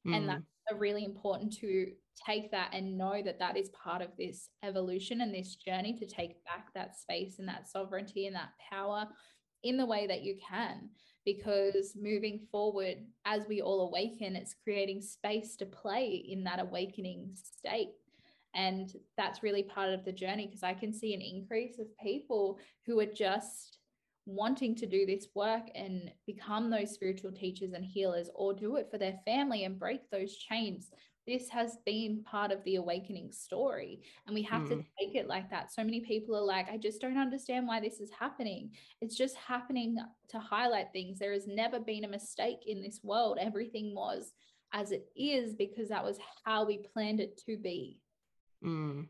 Mm. 0.06 0.16
And 0.16 0.28
that's 0.28 0.44
really 0.78 1.04
important 1.04 1.52
to 1.58 1.88
take 2.26 2.50
that 2.50 2.70
and 2.72 2.96
know 2.96 3.22
that 3.22 3.38
that 3.38 3.56
is 3.56 3.70
part 3.70 4.02
of 4.02 4.16
this 4.16 4.50
evolution 4.62 5.20
and 5.20 5.34
this 5.34 5.56
journey 5.56 5.94
to 5.94 6.06
take 6.06 6.44
back 6.44 6.72
that 6.74 6.96
space 6.96 7.38
and 7.38 7.48
that 7.48 7.68
sovereignty 7.68 8.26
and 8.26 8.36
that 8.36 8.50
power 8.70 9.06
in 9.62 9.76
the 9.76 9.86
way 9.86 10.06
that 10.06 10.22
you 10.22 10.36
can. 10.48 10.88
Because 11.24 11.96
moving 12.00 12.46
forward, 12.50 12.98
as 13.26 13.46
we 13.46 13.60
all 13.60 13.88
awaken, 13.88 14.36
it's 14.36 14.54
creating 14.54 15.02
space 15.02 15.54
to 15.56 15.66
play 15.66 16.24
in 16.28 16.44
that 16.44 16.60
awakening 16.60 17.30
state. 17.34 17.90
And 18.54 18.92
that's 19.16 19.42
really 19.42 19.62
part 19.62 19.90
of 19.90 20.04
the 20.04 20.12
journey 20.12 20.46
because 20.46 20.62
I 20.62 20.74
can 20.74 20.92
see 20.92 21.14
an 21.14 21.20
increase 21.20 21.78
of 21.78 21.86
people 21.98 22.58
who 22.86 22.98
are 23.00 23.06
just 23.06 23.78
wanting 24.26 24.74
to 24.76 24.86
do 24.86 25.06
this 25.06 25.28
work 25.34 25.64
and 25.74 26.10
become 26.26 26.70
those 26.70 26.92
spiritual 26.92 27.32
teachers 27.32 27.72
and 27.72 27.84
healers 27.84 28.30
or 28.34 28.52
do 28.52 28.76
it 28.76 28.88
for 28.90 28.98
their 28.98 29.18
family 29.24 29.64
and 29.64 29.78
break 29.78 30.08
those 30.10 30.36
chains. 30.36 30.90
This 31.26 31.48
has 31.50 31.78
been 31.84 32.22
part 32.24 32.50
of 32.50 32.62
the 32.64 32.76
awakening 32.76 33.30
story 33.32 34.02
and 34.26 34.34
we 34.34 34.42
have 34.42 34.62
mm. 34.62 34.68
to 34.68 34.76
take 34.98 35.14
it 35.14 35.28
like 35.28 35.50
that. 35.50 35.72
So 35.72 35.84
many 35.84 36.00
people 36.00 36.36
are 36.36 36.44
like 36.44 36.68
i 36.70 36.76
just 36.76 37.00
don't 37.00 37.18
understand 37.18 37.66
why 37.66 37.80
this 37.80 38.00
is 38.00 38.10
happening. 38.18 38.70
It's 39.00 39.16
just 39.16 39.36
happening 39.36 39.96
to 40.28 40.38
highlight 40.38 40.92
things. 40.92 41.18
There 41.18 41.32
has 41.32 41.46
never 41.46 41.78
been 41.78 42.04
a 42.04 42.08
mistake 42.08 42.64
in 42.66 42.82
this 42.82 43.00
world. 43.02 43.38
Everything 43.40 43.94
was 43.94 44.32
as 44.72 44.92
it 44.92 45.06
is 45.16 45.54
because 45.54 45.88
that 45.88 46.04
was 46.04 46.18
how 46.44 46.64
we 46.64 46.78
planned 46.78 47.20
it 47.20 47.40
to 47.46 47.56
be. 47.56 47.98
Mm 48.64 49.06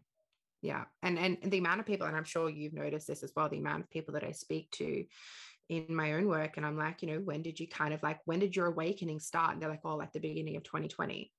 yeah 0.62 0.84
and 1.02 1.18
and 1.18 1.38
the 1.44 1.58
amount 1.58 1.80
of 1.80 1.86
people 1.86 2.06
and 2.06 2.16
i'm 2.16 2.24
sure 2.24 2.50
you've 2.50 2.72
noticed 2.72 3.06
this 3.06 3.22
as 3.22 3.32
well 3.36 3.48
the 3.48 3.58
amount 3.58 3.82
of 3.82 3.90
people 3.90 4.14
that 4.14 4.24
i 4.24 4.32
speak 4.32 4.70
to 4.70 5.04
in 5.68 5.86
my 5.88 6.14
own 6.14 6.26
work 6.26 6.56
and 6.56 6.66
i'm 6.66 6.76
like 6.76 7.02
you 7.02 7.08
know 7.08 7.20
when 7.20 7.42
did 7.42 7.58
you 7.58 7.68
kind 7.68 7.94
of 7.94 8.02
like 8.02 8.18
when 8.24 8.40
did 8.40 8.56
your 8.56 8.66
awakening 8.66 9.20
start? 9.20 9.52
And 9.52 9.62
they're 9.62 9.70
like 9.70 9.84
oh 9.84 9.96
like 9.96 10.12
the 10.12 10.20
beginning 10.20 10.56
of 10.56 10.64
2020 10.64 11.32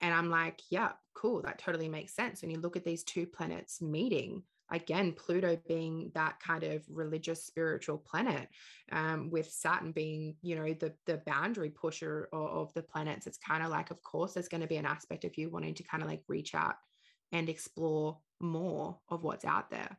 and 0.00 0.14
i'm 0.14 0.30
like 0.30 0.60
yeah 0.70 0.92
cool 1.14 1.40
that 1.42 1.58
totally 1.58 1.88
makes 1.88 2.14
sense. 2.14 2.42
When 2.42 2.50
you 2.50 2.60
look 2.60 2.76
at 2.76 2.84
these 2.84 3.04
two 3.04 3.26
planets 3.26 3.80
meeting 3.80 4.42
again 4.70 5.12
pluto 5.12 5.58
being 5.68 6.10
that 6.14 6.40
kind 6.40 6.64
of 6.64 6.82
religious 6.88 7.44
spiritual 7.44 7.98
planet 7.98 8.48
um, 8.92 9.30
with 9.30 9.50
saturn 9.50 9.92
being 9.92 10.34
you 10.42 10.56
know 10.56 10.72
the 10.74 10.92
the 11.06 11.20
boundary 11.26 11.70
pusher 11.70 12.28
of, 12.32 12.46
of 12.48 12.74
the 12.74 12.82
planets 12.82 13.26
it's 13.26 13.38
kind 13.38 13.62
of 13.62 13.70
like 13.70 13.90
of 13.90 14.02
course 14.02 14.32
there's 14.32 14.48
going 14.48 14.62
to 14.62 14.66
be 14.66 14.76
an 14.76 14.86
aspect 14.86 15.24
of 15.24 15.36
you 15.36 15.50
wanting 15.50 15.74
to 15.74 15.82
kind 15.82 16.02
of 16.02 16.08
like 16.08 16.22
reach 16.28 16.54
out 16.54 16.74
and 17.32 17.48
explore 17.48 18.18
more 18.40 18.98
of 19.08 19.22
what's 19.22 19.44
out 19.44 19.70
there. 19.70 19.96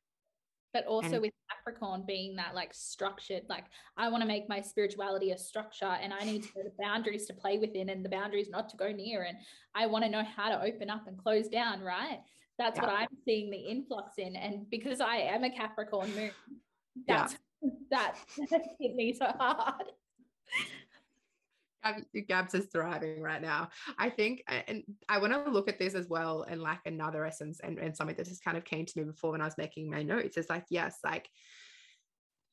But 0.73 0.85
also 0.87 1.13
and, 1.13 1.21
with 1.21 1.31
Capricorn 1.49 2.03
being 2.05 2.35
that 2.35 2.53
like 2.53 2.73
structured, 2.73 3.43
like 3.47 3.63
I 3.95 4.09
want 4.09 4.21
to 4.21 4.27
make 4.27 4.49
my 4.49 4.59
spirituality 4.59 5.31
a 5.31 5.37
structure 5.37 5.85
and 5.85 6.13
I 6.13 6.25
need 6.25 6.43
to 6.43 6.49
know 6.55 6.63
the 6.65 6.73
boundaries 6.83 7.25
to 7.27 7.33
play 7.33 7.57
within 7.57 7.89
and 7.89 8.03
the 8.03 8.09
boundaries 8.09 8.49
not 8.49 8.67
to 8.69 8.77
go 8.77 8.91
near. 8.91 9.23
And 9.23 9.37
I 9.73 9.87
want 9.87 10.03
to 10.03 10.09
know 10.11 10.23
how 10.23 10.49
to 10.49 10.61
open 10.61 10.89
up 10.89 11.07
and 11.07 11.17
close 11.17 11.47
down, 11.47 11.81
right? 11.81 12.19
That's 12.57 12.77
yeah. 12.77 12.85
what 12.85 12.93
I'm 12.93 13.07
seeing 13.23 13.49
the 13.51 13.57
influx 13.57 14.17
in. 14.17 14.35
And 14.35 14.69
because 14.69 14.99
I 14.99 15.15
am 15.17 15.43
a 15.43 15.49
Capricorn 15.49 16.13
moon, 16.13 16.31
that's 17.07 17.37
yeah. 17.61 17.69
that 17.91 18.15
hit 18.79 18.95
me 18.95 19.13
so 19.13 19.27
hard. 19.27 19.85
Gabs 22.27 22.53
is 22.53 22.65
thriving 22.65 23.21
right 23.21 23.41
now. 23.41 23.69
I 23.97 24.09
think, 24.09 24.43
and 24.47 24.83
I 25.09 25.19
want 25.19 25.33
to 25.33 25.51
look 25.51 25.69
at 25.69 25.79
this 25.79 25.95
as 25.95 26.07
well, 26.07 26.45
and 26.47 26.61
like 26.61 26.79
another 26.85 27.25
essence, 27.25 27.59
and, 27.63 27.77
and 27.77 27.95
something 27.95 28.15
that 28.15 28.27
just 28.27 28.43
kind 28.43 28.57
of 28.57 28.63
came 28.63 28.85
to 28.85 28.99
me 28.99 29.03
before 29.03 29.31
when 29.31 29.41
I 29.41 29.45
was 29.45 29.57
making 29.57 29.89
my 29.89 30.03
notes 30.03 30.37
is 30.37 30.49
like, 30.49 30.65
yes, 30.69 30.97
like 31.03 31.29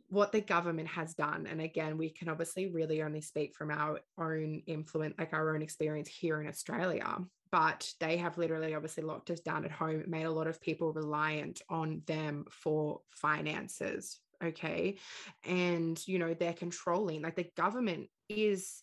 what 0.08 0.30
the 0.30 0.42
government 0.42 0.88
has 0.88 1.14
done. 1.14 1.46
And 1.46 1.60
again, 1.60 1.96
we 1.96 2.10
can 2.10 2.28
obviously 2.28 2.66
really 2.66 3.02
only 3.02 3.22
speak 3.22 3.54
from 3.54 3.70
our 3.70 4.00
own 4.18 4.62
influence, 4.66 5.14
like 5.18 5.32
our 5.32 5.54
own 5.54 5.62
experience 5.62 6.08
here 6.08 6.40
in 6.40 6.48
Australia. 6.48 7.16
But 7.50 7.90
they 8.00 8.18
have 8.18 8.36
literally 8.36 8.74
obviously 8.74 9.04
locked 9.04 9.30
us 9.30 9.40
down 9.40 9.64
at 9.64 9.70
home, 9.70 10.04
made 10.06 10.24
a 10.24 10.30
lot 10.30 10.48
of 10.48 10.60
people 10.60 10.92
reliant 10.92 11.62
on 11.70 12.02
them 12.06 12.44
for 12.50 13.00
finances. 13.10 14.20
Okay. 14.44 14.98
And, 15.44 15.98
you 16.06 16.18
know, 16.18 16.34
they're 16.34 16.52
controlling, 16.52 17.22
like 17.22 17.36
the 17.36 17.50
government 17.56 18.08
is 18.28 18.82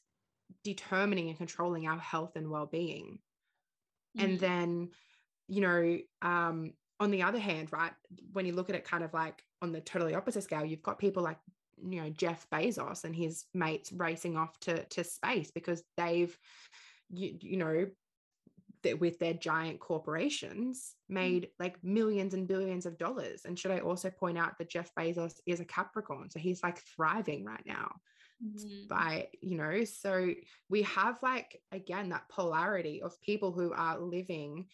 determining 0.64 1.30
and 1.30 1.38
controlling 1.38 1.88
our 1.88 2.00
health 2.00 2.36
and 2.36 2.50
well-being 2.50 3.20
mm. 4.18 4.24
and 4.24 4.40
then 4.40 4.90
you 5.48 5.62
know 5.62 5.98
um 6.22 6.74
on 7.00 7.12
the 7.12 7.24
other 7.24 7.40
hand 7.40 7.72
right 7.72 7.94
when 8.34 8.46
you 8.46 8.54
look 8.54 8.70
at 8.70 8.76
it 8.76 8.84
kind 8.84 9.04
of 9.04 9.14
like 9.14 9.44
on 9.62 9.72
the 9.72 9.82
totally 9.82 10.16
opposite 10.16 10.44
scale 10.44 10.66
you've 10.66 10.84
got 10.84 11.00
people 11.00 11.24
like 11.24 11.38
you 11.82 12.02
know 12.02 12.10
Jeff 12.10 12.46
Bezos 12.52 13.04
and 13.04 13.16
his 13.16 13.46
mates 13.54 13.92
racing 13.92 14.38
off 14.38 14.60
to 14.62 14.84
to 14.86 15.04
space 15.04 15.52
because 15.52 15.84
they've 15.98 16.38
you, 17.10 17.38
you 17.42 17.58
know 17.58 17.88
that 18.84 19.00
with 19.00 19.20
their 19.20 19.34
giant 19.34 19.80
corporations 19.80 20.96
mm. 21.10 21.16
made 21.16 21.44
mm. 21.44 21.50
like 21.60 21.84
millions 21.84 22.34
and 22.34 22.48
billions 22.48 22.86
of 22.86 22.98
dollars 22.98 23.42
and 23.46 23.58
should 23.58 23.72
i 23.72 23.80
also 23.80 24.10
point 24.10 24.38
out 24.38 24.58
that 24.58 24.70
jeff 24.70 24.92
bezos 24.98 25.36
is 25.46 25.60
a 25.60 25.66
capricorn 25.66 26.30
so 26.30 26.40
he's 26.40 26.64
like 26.64 26.80
thriving 26.96 27.44
right 27.44 27.66
now 27.66 27.92
mm-hmm. 28.44 28.88
by 28.88 29.28
you 29.42 29.58
know 29.58 29.84
so 29.84 30.34
we 30.70 30.84
have 30.84 31.18
like 31.22 31.62
again 31.72 32.10
that 32.10 32.30
polarity 32.30 33.02
of 33.02 33.20
people 33.22 33.52
who 33.52 33.74
are 33.74 34.00
living 34.00 34.66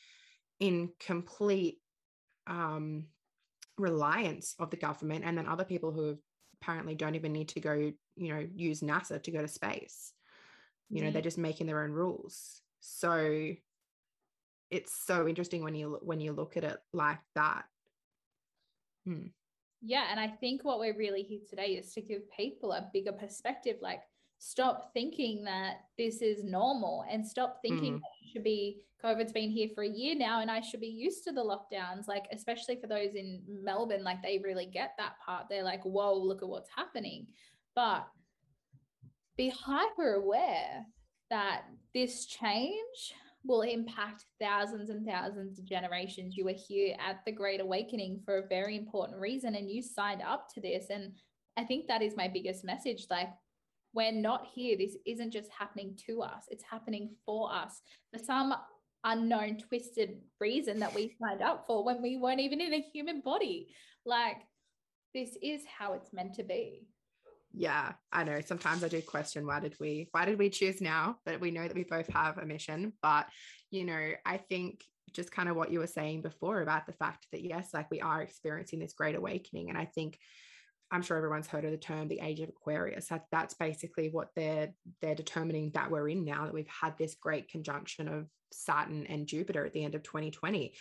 in 0.60 0.89
complete 0.99 1.80
um 2.47 3.06
reliance 3.78 4.56
of 4.60 4.69
the 4.69 4.78
government 4.78 5.23
and 5.25 5.38
then 5.38 5.47
other 5.47 5.65
people 5.65 5.91
who 5.91 6.17
apparently 6.62 6.95
don't 6.95 7.15
even 7.15 7.34
need 7.34 7.49
to 7.49 7.60
go 7.60 7.73
you 7.73 8.34
know 8.34 8.47
use 8.56 8.82
nasa 8.82 9.21
to 9.21 9.32
go 9.32 9.41
to 9.41 9.47
space. 9.47 10.13
You 10.89 11.01
know 11.04 11.12
they're 11.12 11.21
just 11.21 11.38
making 11.38 11.67
their 11.67 11.84
own 11.84 11.91
rules. 11.91 12.62
So 12.80 13.51
it's 14.69 14.93
so 15.06 15.28
interesting 15.28 15.63
when 15.63 15.75
you 15.75 15.99
when 16.01 16.19
you 16.19 16.32
look 16.32 16.58
at 16.58 16.63
it 16.63 16.78
like 16.93 17.19
that. 17.34 17.65
Hmm 19.06 19.28
yeah 19.86 20.06
and 20.10 20.19
i 20.19 20.28
think 20.28 20.63
what 20.63 20.80
we're 20.80 20.98
really 20.98 21.21
here 21.21 21.39
today 21.48 21.78
is 21.78 21.93
to 21.93 22.02
give 22.02 22.21
people 22.36 22.71
a 22.71 22.89
bigger 22.91 23.12
perspective 23.12 23.78
like 23.82 24.02
stop 24.39 24.91
thinking 24.93 25.43
that 25.43 25.76
this 25.98 26.21
is 26.21 26.43
normal 26.43 27.06
and 27.10 27.26
stop 27.26 27.60
thinking 27.62 27.93
mm. 27.93 27.98
that 27.98 28.10
it 28.21 28.34
should 28.34 28.43
be 28.43 28.82
covid's 29.02 29.32
been 29.32 29.50
here 29.50 29.69
for 29.76 29.84
a 29.84 29.88
year 29.88 30.15
now 30.15 30.41
and 30.41 30.50
i 30.50 30.60
should 30.60 30.82
be 30.82 30.88
used 30.88 31.24
to 31.24 31.32
the 31.32 31.41
lockdowns 31.41 32.08
like 32.08 32.26
especially 32.32 32.76
for 32.76 32.88
those 32.88 33.13
in 33.13 33.41
melbourne 33.48 34.04
like 34.04 34.21
they 34.24 34.41
really 34.43 34.65
get 34.65 34.93
that 34.98 35.13
part 35.24 35.45
they're 35.50 35.63
like 35.63 35.84
whoa 35.84 36.13
look 36.13 36.41
at 36.41 36.50
what's 36.50 36.69
happening 36.76 37.28
but 37.76 38.08
be 39.38 39.50
hyper 39.50 40.15
aware 40.15 40.86
that 41.30 41.63
this 41.93 42.26
change 42.26 43.13
will 43.48 43.62
impact 43.62 44.26
thousands 44.40 44.90
and 44.90 45.06
thousands 45.06 45.60
of 45.60 45.66
generations. 45.66 46.36
You 46.36 46.46
were 46.46 46.56
here 46.68 46.96
at 47.06 47.22
the 47.26 47.32
Great 47.32 47.62
Awakening 47.62 48.22
for 48.26 48.38
a 48.38 48.48
very 48.48 48.76
important 48.76 49.20
reason, 49.20 49.56
and 49.56 49.70
you 49.70 49.82
signed 49.82 50.22
up 50.22 50.48
to 50.54 50.62
this. 50.62 50.88
And 50.90 51.14
I 51.58 51.64
think 51.64 51.88
that 51.88 52.02
is 52.02 52.18
my 52.18 52.28
biggest 52.28 52.64
message. 52.64 53.08
Like, 53.10 53.30
we're 53.94 54.12
not 54.12 54.48
here. 54.54 54.78
This 54.78 54.98
isn't 55.06 55.32
just 55.32 55.50
happening 55.58 55.98
to 56.08 56.22
us, 56.22 56.46
it's 56.50 56.64
happening 56.70 57.12
for 57.26 57.54
us 57.54 57.82
for 58.12 58.20
some 58.20 58.54
unknown, 59.04 59.58
twisted 59.58 60.18
reason 60.40 60.80
that 60.80 60.94
we 60.94 61.16
signed 61.22 61.42
up 61.42 61.66
for 61.68 61.86
when 61.86 62.02
we 62.02 62.18
weren't 62.18 62.40
even 62.40 62.60
in 62.60 62.74
a 62.74 62.82
human 62.94 63.22
body. 63.22 63.68
Like, 64.06 64.38
this 65.14 65.38
is 65.42 65.62
how 65.66 65.94
it's 65.94 66.12
meant 66.12 66.34
to 66.36 66.44
be 66.44 66.88
yeah 67.58 67.94
i 68.12 68.24
know 68.24 68.41
sometimes 68.41 68.84
i 68.84 68.88
do 68.88 69.02
question 69.02 69.46
why 69.46 69.60
did 69.60 69.76
we 69.80 70.10
why 70.12 70.26
did 70.26 70.38
we 70.38 70.50
choose 70.50 70.82
now 70.82 71.15
but 71.26 71.39
we 71.39 71.52
know 71.52 71.68
that 71.68 71.76
we 71.76 71.84
both 71.84 72.08
have 72.08 72.38
a 72.38 72.46
mission? 72.46 72.94
But 73.02 73.28
you 73.72 73.86
know 73.86 74.12
i 74.26 74.38
think 74.38 74.84
just 75.13 75.32
kind 75.32 75.48
of 75.48 75.56
what 75.56 75.72
you 75.72 75.80
were 75.80 75.88
saying 75.88 76.22
before 76.22 76.62
about 76.62 76.86
the 76.86 76.94
fact 76.94 77.28
that 77.32 77.44
yes 77.44 77.70
like 77.74 77.89
we 77.89 78.02
are 78.02 78.22
experiencing 78.22 78.80
this 78.80 78.94
great 78.94 79.15
awakening 79.15 79.70
and 79.70 79.78
i 79.78 79.86
think 79.86 80.18
i'm 80.91 81.02
sure 81.02 81.18
everyone's 81.18 81.48
heard 81.48 81.63
of 81.63 81.72
the 81.72 81.78
term 81.78 82.08
the 82.08 82.20
age 82.20 82.41
of 82.41 82.50
aquarius. 82.50 83.08
That 83.08 83.26
that's 83.32 83.54
basically 83.54 84.10
what 84.10 84.30
they're 84.36 84.74
they're 85.02 85.15
determining 85.15 85.72
that 85.74 85.89
we're 85.89 86.10
in 86.10 86.26
now 86.26 86.46
that 86.46 86.54
we've 86.54 86.68
had 86.68 86.98
this 86.98 87.15
great 87.15 87.50
conjunction 87.50 88.08
of 88.08 88.28
saturn 88.52 89.06
and 89.08 89.28
jupiter 89.28 89.65
at 89.65 89.74
the 89.74 89.84
end 89.84 89.96
of 89.96 90.04
2020 90.04 90.74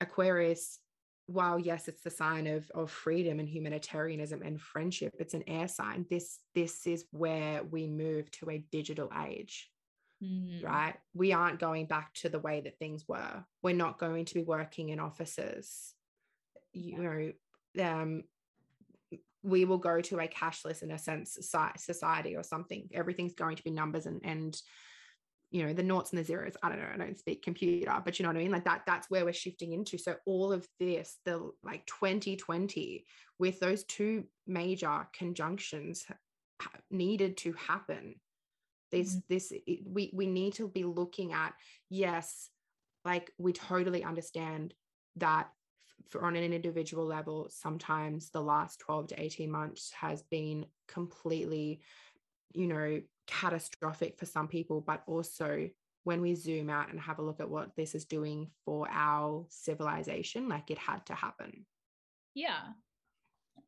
aquarius 0.00 0.78
while 1.26 1.58
yes 1.58 1.88
it's 1.88 2.02
the 2.02 2.10
sign 2.10 2.46
of 2.46 2.70
of 2.70 2.90
freedom 2.90 3.40
and 3.40 3.48
humanitarianism 3.48 4.42
and 4.42 4.60
friendship 4.60 5.12
it's 5.18 5.34
an 5.34 5.44
air 5.46 5.68
sign. 5.68 6.06
This 6.08 6.38
this 6.54 6.86
is 6.86 7.04
where 7.10 7.62
we 7.64 7.86
move 7.86 8.30
to 8.32 8.50
a 8.50 8.64
digital 8.70 9.10
age 9.26 9.70
mm. 10.22 10.64
right? 10.64 10.94
We 11.14 11.32
aren't 11.32 11.60
going 11.60 11.86
back 11.86 12.14
to 12.14 12.28
the 12.28 12.38
way 12.38 12.60
that 12.62 12.78
things 12.78 13.06
were. 13.08 13.44
We're 13.62 13.74
not 13.74 13.98
going 13.98 14.24
to 14.26 14.34
be 14.34 14.42
working 14.42 14.90
in 14.90 15.00
offices. 15.00 15.94
You 16.72 17.02
know 17.02 17.32
um 17.78 18.24
we 19.42 19.64
will 19.64 19.78
go 19.78 20.00
to 20.00 20.18
a 20.18 20.26
cashless 20.26 20.82
in 20.82 20.90
a 20.90 20.98
sense 20.98 21.38
society 21.76 22.34
or 22.36 22.42
something. 22.42 22.88
Everything's 22.92 23.34
going 23.34 23.56
to 23.56 23.64
be 23.64 23.70
numbers 23.70 24.06
and 24.06 24.20
and 24.24 24.60
you 25.50 25.64
know 25.64 25.72
the 25.72 25.82
noughts 25.82 26.10
and 26.10 26.18
the 26.18 26.24
zeros 26.24 26.56
i 26.62 26.68
don't 26.68 26.80
know 26.80 26.88
i 26.92 26.96
don't 26.96 27.18
speak 27.18 27.42
computer 27.42 27.96
but 28.04 28.18
you 28.18 28.22
know 28.22 28.30
what 28.30 28.36
i 28.36 28.42
mean? 28.42 28.50
Like 28.50 28.64
that 28.64 28.82
that's 28.86 29.10
where 29.10 29.24
we're 29.24 29.32
shifting 29.32 29.72
into. 29.72 29.98
So 29.98 30.16
all 30.26 30.52
of 30.52 30.66
this 30.78 31.18
the 31.24 31.50
like 31.62 31.86
2020 31.86 33.04
with 33.38 33.60
those 33.60 33.84
two 33.84 34.24
major 34.46 35.06
conjunctions 35.16 36.04
needed 36.90 37.36
to 37.38 37.52
happen. 37.54 38.14
This 38.90 39.16
mm-hmm. 39.16 39.18
this 39.28 39.52
we 39.84 40.10
we 40.14 40.26
need 40.26 40.54
to 40.54 40.68
be 40.68 40.84
looking 40.84 41.32
at 41.32 41.52
yes 41.90 42.50
like 43.04 43.30
we 43.38 43.52
totally 43.52 44.04
understand 44.04 44.74
that 45.16 45.48
for 46.10 46.24
on 46.24 46.36
an 46.36 46.52
individual 46.52 47.04
level 47.04 47.48
sometimes 47.50 48.30
the 48.30 48.40
last 48.40 48.78
12 48.80 49.08
to 49.08 49.20
18 49.20 49.50
months 49.50 49.90
has 49.98 50.22
been 50.30 50.66
completely 50.86 51.80
you 52.52 52.66
know 52.66 53.00
catastrophic 53.26 54.18
for 54.18 54.26
some 54.26 54.48
people, 54.48 54.80
but 54.80 55.02
also 55.06 55.68
when 56.04 56.20
we 56.20 56.34
zoom 56.34 56.70
out 56.70 56.90
and 56.90 57.00
have 57.00 57.18
a 57.18 57.22
look 57.22 57.40
at 57.40 57.50
what 57.50 57.74
this 57.76 57.94
is 57.94 58.04
doing 58.04 58.48
for 58.64 58.86
our 58.90 59.44
civilization, 59.48 60.48
like 60.48 60.70
it 60.70 60.78
had 60.78 61.04
to 61.06 61.14
happen. 61.14 61.66
Yeah. 62.34 62.60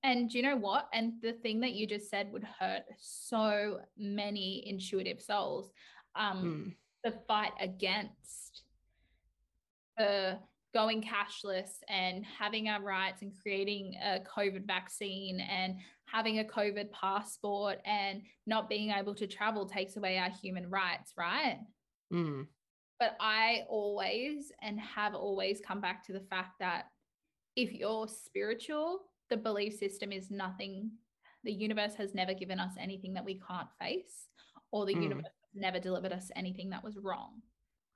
And 0.04 0.32
you 0.32 0.42
know 0.42 0.56
what? 0.56 0.88
And 0.92 1.14
the 1.20 1.32
thing 1.32 1.60
that 1.60 1.72
you 1.72 1.86
just 1.86 2.08
said 2.08 2.32
would 2.32 2.46
hurt 2.60 2.84
so 2.98 3.80
many 3.96 4.62
intuitive 4.68 5.20
souls. 5.20 5.72
Um, 6.14 6.76
mm. 7.04 7.10
The 7.10 7.18
fight 7.26 7.52
against 7.60 8.62
the 9.96 10.38
going 10.74 11.02
cashless 11.02 11.70
and 11.88 12.24
having 12.24 12.68
our 12.68 12.82
rights 12.82 13.22
and 13.22 13.32
creating 13.40 13.94
a 14.02 14.20
COVID 14.20 14.66
vaccine 14.66 15.40
and 15.40 15.76
having 16.06 16.38
a 16.38 16.44
COVID 16.44 16.90
passport 16.92 17.78
and 17.84 18.22
not 18.46 18.68
being 18.68 18.90
able 18.90 19.14
to 19.14 19.26
travel 19.26 19.66
takes 19.66 19.96
away 19.96 20.18
our 20.18 20.30
human 20.30 20.68
rights, 20.68 21.12
right? 21.16 21.58
Mm. 22.12 22.46
But 23.00 23.16
I 23.20 23.64
always 23.68 24.52
and 24.62 24.80
have 24.80 25.14
always 25.14 25.60
come 25.66 25.80
back 25.80 26.04
to 26.06 26.12
the 26.12 26.20
fact 26.30 26.58
that 26.60 26.86
if 27.56 27.72
you're 27.72 28.08
spiritual, 28.08 29.00
the 29.30 29.36
belief 29.36 29.74
system 29.74 30.12
is 30.12 30.30
nothing. 30.30 30.90
The 31.44 31.52
universe 31.52 31.94
has 31.94 32.14
never 32.14 32.34
given 32.34 32.60
us 32.60 32.72
anything 32.78 33.14
that 33.14 33.24
we 33.24 33.40
can't 33.46 33.68
face, 33.80 34.26
or 34.72 34.86
the 34.86 34.94
mm. 34.94 35.02
universe 35.02 35.26
never 35.54 35.78
delivered 35.78 36.12
us 36.12 36.30
anything 36.36 36.70
that 36.70 36.84
was 36.84 36.98
wrong. 37.00 37.42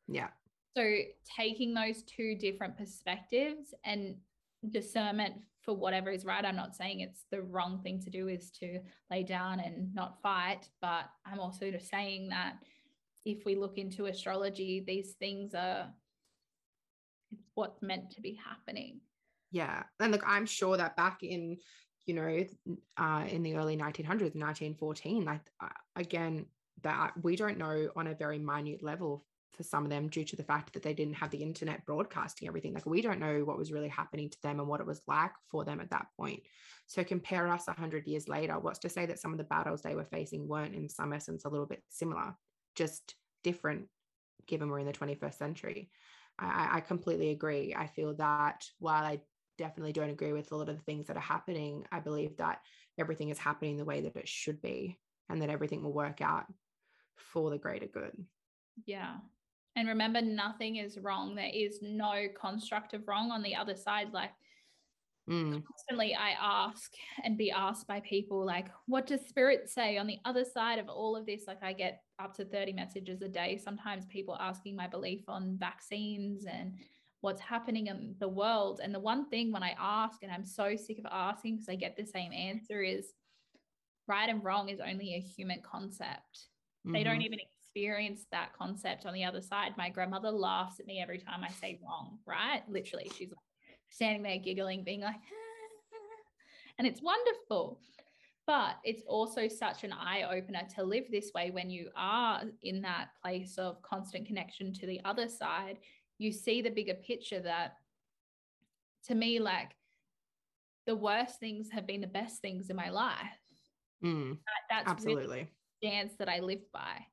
Yeah. 0.09 0.29
So 0.77 0.99
taking 1.37 1.75
those 1.75 2.03
two 2.03 2.37
different 2.37 2.77
perspectives 2.77 3.75
and 3.85 4.17
discernment 4.71 5.35
for 5.61 5.75
whatever 5.75 6.11
is 6.11 6.25
right. 6.25 6.45
I'm 6.45 6.57
not 6.57 6.75
saying 6.75 7.01
it's 7.01 7.25
the 7.31 7.43
wrong 7.43 7.81
thing 7.83 8.01
to 8.01 8.11
do 8.11 8.29
is 8.29 8.51
to 8.61 8.81
lay 9.11 9.23
down 9.23 9.61
and 9.61 9.95
not 9.95 10.21
fight, 10.23 10.69
but 10.81 11.05
I'm 11.27 11.39
also 11.39 11.71
just 11.71 11.89
saying 11.89 12.31
that 12.31 12.55
if 13.25 13.45
we 13.45 13.55
look 13.55 13.79
into 13.79 14.07
astrology, 14.07 14.83
these 14.85 15.13
things 15.13 15.55
are 15.55 15.89
it's 17.31 17.45
what's 17.55 17.83
meant 17.83 18.11
to 18.11 18.21
be 18.21 18.39
happening. 18.45 19.01
Yeah. 19.53 19.85
And 20.01 20.11
look, 20.11 20.25
I'm 20.27 20.47
sure 20.47 20.77
that 20.77 20.97
back 20.97 21.23
in 21.23 21.59
you 22.07 22.15
know, 22.15 22.45
uh, 22.97 23.25
in 23.29 23.43
the 23.43 23.55
early 23.55 23.77
1900s, 23.77 24.35
1914, 24.35 25.25
like 25.25 25.41
uh, 25.63 25.69
again, 25.97 26.47
that 26.83 27.13
we 27.23 27.37
don't 27.37 27.59
know 27.59 27.89
on 27.95 28.09
a 28.09 28.15
very 28.15 28.39
minute 28.39 28.83
level 28.83 29.25
for 29.53 29.63
some 29.63 29.85
of 29.85 29.91
them 29.91 30.09
due 30.09 30.25
to 30.25 30.37
the 30.37 30.43
fact 30.43 30.73
that 30.73 30.83
they 30.83 30.95
didn't 30.95 31.15
have 31.15 31.31
the 31.31 31.43
internet 31.43 31.85
broadcasting 31.85 32.49
everything. 32.49 32.73
Like 32.73 32.87
we 32.87 33.03
don't 33.03 33.21
know 33.21 33.41
what 33.41 33.59
was 33.59 33.73
really 33.73 33.89
happening 33.89 34.31
to 34.31 34.43
them 34.43 34.61
and 34.61 34.69
what 34.69 34.81
it 34.81 34.87
was 34.87 35.03
like 35.07 35.33
for 35.51 35.65
them 35.65 35.81
at 35.81 35.91
that 35.91 36.07
point. 36.19 36.43
So 36.87 37.05
compare 37.05 37.49
us 37.49 37.67
100 37.67 38.07
years 38.07 38.29
later, 38.29 38.59
what's 38.59 38.79
to 38.81 38.89
say 38.89 39.07
that 39.07 39.19
some 39.19 39.33
of 39.33 39.39
the 39.39 39.45
battles 39.45 39.83
they 39.83 39.95
were 39.95 40.05
facing 40.05 40.49
weren't 40.49 40.75
in 40.75 40.89
some 40.89 41.13
essence 41.13 41.45
a 41.45 41.49
little 41.49 41.67
bit 41.67 41.83
similar, 41.91 42.35
just 42.75 43.15
different, 43.45 43.89
given 44.47 44.71
we're 44.71 44.79
in 44.79 44.87
the 44.87 44.93
21st 44.93 45.35
century. 45.35 45.91
I, 46.39 46.77
I 46.77 46.81
completely 46.81 47.31
agree. 47.31 47.75
I 47.77 47.87
feel 47.87 48.15
that 48.15 48.65
while 48.79 49.05
I 49.05 49.21
definitely 49.59 49.93
don't 49.93 50.11
agree 50.11 50.33
with 50.33 50.51
a 50.51 50.57
lot 50.57 50.69
of 50.69 50.77
the 50.77 50.83
things 50.85 51.07
that 51.07 51.17
are 51.17 51.21
happening, 51.21 51.85
I 51.93 52.01
believe 52.01 52.37
that 52.39 52.61
everything 52.99 53.29
is 53.29 53.39
happening 53.39 53.77
the 53.77 53.85
way 53.85 54.01
that 54.01 54.17
it 54.17 54.29
should 54.29 54.61
be 54.63 54.99
and 55.29 55.43
that 55.43 55.51
everything 55.51 55.83
will 55.83 55.93
work 55.93 56.21
out 56.21 56.47
for 57.17 57.51
the 57.51 57.59
greater 57.59 57.87
good. 57.87 58.13
Yeah. 58.87 59.17
And 59.77 59.89
remember, 59.89 60.21
nothing 60.21 60.77
is 60.77 60.99
wrong. 60.99 61.35
There 61.35 61.51
is 61.53 61.79
no 61.81 62.27
constructive 62.39 63.09
wrong 63.09 63.31
on 63.31 63.43
the 63.43 63.55
other 63.55 63.75
side. 63.75 64.13
Like, 64.13 64.33
mm. 65.29 65.63
constantly 65.65 66.15
I 66.15 66.35
ask 66.41 66.93
and 67.25 67.39
be 67.39 67.51
asked 67.51 67.87
by 67.87 68.01
people, 68.01 68.45
like, 68.45 68.69
what 68.87 69.07
does 69.07 69.27
spirit 69.27 69.71
say 69.71 69.97
on 69.97 70.07
the 70.07 70.19
other 70.27 70.45
side 70.45 70.79
of 70.79 70.89
all 70.89 71.17
of 71.17 71.25
this? 71.25 71.45
Like, 71.47 71.63
I 71.63 71.73
get 71.73 72.03
up 72.19 72.37
to 72.37 72.45
30 72.45 72.75
messages 72.75 73.23
a 73.23 73.29
day. 73.29 73.57
Sometimes 73.57 74.05
people 74.07 74.37
asking 74.39 74.77
my 74.77 74.87
belief 74.87 75.23
on 75.29 75.57
vaccines 75.59 76.45
and 76.45 76.75
what's 77.23 77.41
happening 77.41 77.87
in 77.87 78.15
the 78.19 78.29
world. 78.29 78.81
And 78.83 78.95
the 78.95 79.01
one 79.01 79.29
thing 79.31 79.53
when 79.53 79.63
I 79.63 79.75
ask, 79.79 80.23
and 80.23 80.31
I'm 80.31 80.45
so 80.45 80.77
sick 80.77 80.99
of 80.99 81.07
asking 81.11 81.57
because 81.57 81.69
I 81.71 81.77
get 81.77 81.97
the 81.97 82.05
same 82.05 82.33
answer, 82.33 82.83
is 82.83 83.15
right 84.07 84.29
and 84.29 84.45
wrong 84.45 84.69
is 84.69 84.81
only 84.81 85.15
a 85.15 85.21
human 85.21 85.63
concept. 85.63 86.49
Mm-hmm. 86.85 86.93
They 86.93 87.05
don't 87.05 87.15
mm-hmm. 87.15 87.23
even 87.23 87.39
experience 87.73 88.27
that 88.31 88.53
concept 88.57 89.07
on 89.07 89.15
the 89.15 89.25
other 89.25 89.41
side. 89.41 89.73
My 89.79 89.89
grandmother 89.89 90.31
laughs 90.31 90.79
at 90.79 90.87
me 90.87 91.01
every 91.01 91.19
time 91.19 91.43
I 91.43 91.49
say 91.49 91.81
wrong, 91.83 92.19
right? 92.27 92.63
Literally, 92.69 93.11
she's 93.17 93.31
like 93.31 93.39
standing 93.89 94.23
there 94.23 94.39
giggling, 94.39 94.85
being 94.85 95.01
like, 95.01 95.15
and 96.79 96.87
it's 96.87 97.01
wonderful. 97.01 97.81
But 98.47 98.77
it's 98.85 99.03
also 99.07 99.49
such 99.49 99.85
an 99.85 99.93
eye 99.93 100.25
opener 100.25 100.63
to 100.75 100.83
live 100.83 101.05
this 101.11 101.31
way 101.35 101.51
when 101.51 101.71
you 101.71 101.89
are 101.97 102.43
in 102.63 102.83
that 102.83 103.09
place 103.23 103.57
of 103.57 103.81
constant 103.83 104.27
connection 104.27 104.75
to 104.75 104.87
the 104.87 105.01
other 105.05 105.29
side. 105.29 105.79
You 106.19 106.33
see 106.33 106.61
the 106.61 106.71
bigger 106.71 106.95
picture 106.95 107.41
that 107.41 107.77
to 109.07 109.15
me, 109.15 109.39
like 109.39 109.71
the 110.87 110.97
worst 110.97 111.41
things 111.41 111.71
have 111.71 111.87
been 111.87 112.01
the 112.01 112.07
best 112.07 112.43
things 112.43 112.69
in 112.69 112.77
my 112.77 112.91
life. 112.91 113.17
Mm, 114.05 114.33
that, 114.33 114.63
that's 114.69 114.91
absolutely 114.91 115.23
really 115.25 115.49
dance 115.81 116.15
that 116.19 116.29
I 116.29 116.41
live 116.41 116.61
by 116.73 117.07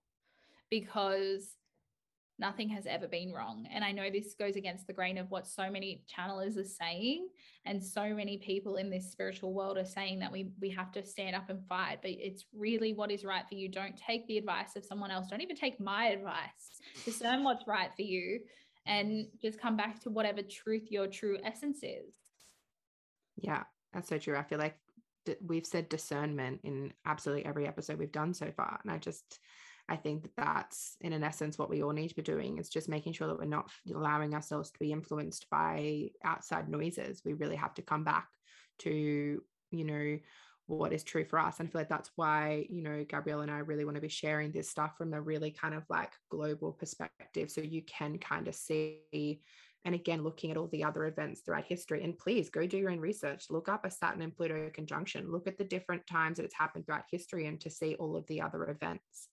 because 0.69 1.55
nothing 2.39 2.69
has 2.69 2.85
ever 2.85 3.07
been 3.07 3.33
wrong. 3.33 3.67
And 3.71 3.83
I 3.83 3.91
know 3.91 4.09
this 4.09 4.33
goes 4.33 4.55
against 4.55 4.87
the 4.87 4.93
grain 4.93 5.17
of 5.17 5.29
what 5.29 5.45
so 5.45 5.69
many 5.69 6.03
channelers 6.07 6.57
are 6.57 6.63
saying, 6.63 7.27
and 7.65 7.83
so 7.83 8.13
many 8.15 8.37
people 8.37 8.77
in 8.77 8.89
this 8.89 9.11
spiritual 9.11 9.53
world 9.53 9.77
are 9.77 9.85
saying 9.85 10.19
that 10.19 10.31
we 10.31 10.49
we 10.59 10.69
have 10.69 10.91
to 10.93 11.03
stand 11.05 11.35
up 11.35 11.49
and 11.49 11.65
fight. 11.67 11.99
But 12.01 12.11
it's 12.11 12.45
really 12.53 12.93
what 12.93 13.11
is 13.11 13.25
right 13.25 13.43
for 13.47 13.55
you. 13.55 13.67
Don't 13.67 13.97
take 13.97 14.25
the 14.27 14.37
advice 14.37 14.75
of 14.75 14.85
someone 14.85 15.11
else. 15.11 15.27
Don't 15.27 15.41
even 15.41 15.57
take 15.57 15.79
my 15.79 16.07
advice. 16.07 16.79
Discern 17.05 17.43
what's 17.43 17.67
right 17.67 17.89
for 17.95 18.03
you, 18.03 18.39
and 18.85 19.27
just 19.41 19.59
come 19.59 19.75
back 19.75 20.01
to 20.03 20.09
whatever 20.09 20.41
truth 20.41 20.89
your 20.89 21.07
true 21.07 21.37
essence 21.43 21.79
is. 21.83 22.15
Yeah, 23.37 23.63
that's 23.93 24.09
so 24.09 24.17
true. 24.17 24.37
I 24.37 24.43
feel 24.43 24.59
like 24.59 24.77
we've 25.45 25.65
said 25.65 25.89
discernment 25.89 26.61
in 26.63 26.91
absolutely 27.05 27.45
every 27.45 27.67
episode 27.67 27.99
we've 27.99 28.11
done 28.11 28.33
so 28.33 28.51
far, 28.55 28.79
and 28.83 28.91
I 28.91 28.97
just 28.97 29.39
I 29.89 29.95
think 29.95 30.21
that 30.21 30.35
that's 30.37 30.95
in 31.01 31.13
an 31.13 31.23
essence 31.23 31.57
what 31.57 31.69
we 31.69 31.81
all 31.81 31.91
need 31.91 32.09
to 32.09 32.15
be 32.15 32.21
doing 32.21 32.59
is 32.59 32.69
just 32.69 32.87
making 32.87 33.13
sure 33.13 33.27
that 33.27 33.39
we're 33.39 33.45
not 33.45 33.71
allowing 33.93 34.35
ourselves 34.35 34.69
to 34.69 34.79
be 34.79 34.91
influenced 34.91 35.49
by 35.49 36.09
outside 36.23 36.69
noises. 36.69 37.23
We 37.25 37.33
really 37.33 37.55
have 37.55 37.73
to 37.75 37.81
come 37.81 38.03
back 38.03 38.27
to, 38.79 39.41
you 39.71 39.83
know, 39.83 40.19
what 40.67 40.93
is 40.93 41.03
true 41.03 41.25
for 41.25 41.39
us. 41.39 41.59
And 41.59 41.67
I 41.67 41.71
feel 41.71 41.81
like 41.81 41.89
that's 41.89 42.11
why, 42.15 42.67
you 42.69 42.83
know, 42.83 43.03
Gabrielle 43.03 43.41
and 43.41 43.49
I 43.49 43.59
really 43.59 43.83
want 43.83 43.95
to 43.95 44.01
be 44.01 44.09
sharing 44.09 44.51
this 44.51 44.69
stuff 44.69 44.95
from 44.95 45.13
a 45.13 45.21
really 45.21 45.49
kind 45.49 45.73
of 45.73 45.83
like 45.89 46.11
global 46.29 46.71
perspective. 46.71 47.49
So 47.49 47.61
you 47.61 47.81
can 47.81 48.19
kind 48.19 48.47
of 48.47 48.53
see, 48.53 49.41
and 49.83 49.95
again, 49.95 50.23
looking 50.23 50.51
at 50.51 50.57
all 50.57 50.67
the 50.67 50.83
other 50.83 51.05
events 51.05 51.41
throughout 51.41 51.65
history. 51.65 52.03
And 52.03 52.15
please 52.15 52.51
go 52.51 52.67
do 52.67 52.77
your 52.77 52.91
own 52.91 52.99
research. 52.99 53.45
Look 53.49 53.67
up 53.67 53.83
a 53.83 53.89
Saturn 53.89 54.21
and 54.21 54.35
Pluto 54.35 54.69
conjunction. 54.71 55.31
Look 55.31 55.47
at 55.47 55.57
the 55.57 55.63
different 55.63 56.05
times 56.05 56.37
that 56.37 56.45
it's 56.45 56.55
happened 56.55 56.85
throughout 56.85 57.05
history 57.09 57.47
and 57.47 57.59
to 57.61 57.71
see 57.71 57.95
all 57.95 58.15
of 58.15 58.27
the 58.27 58.41
other 58.41 58.69
events 58.69 59.29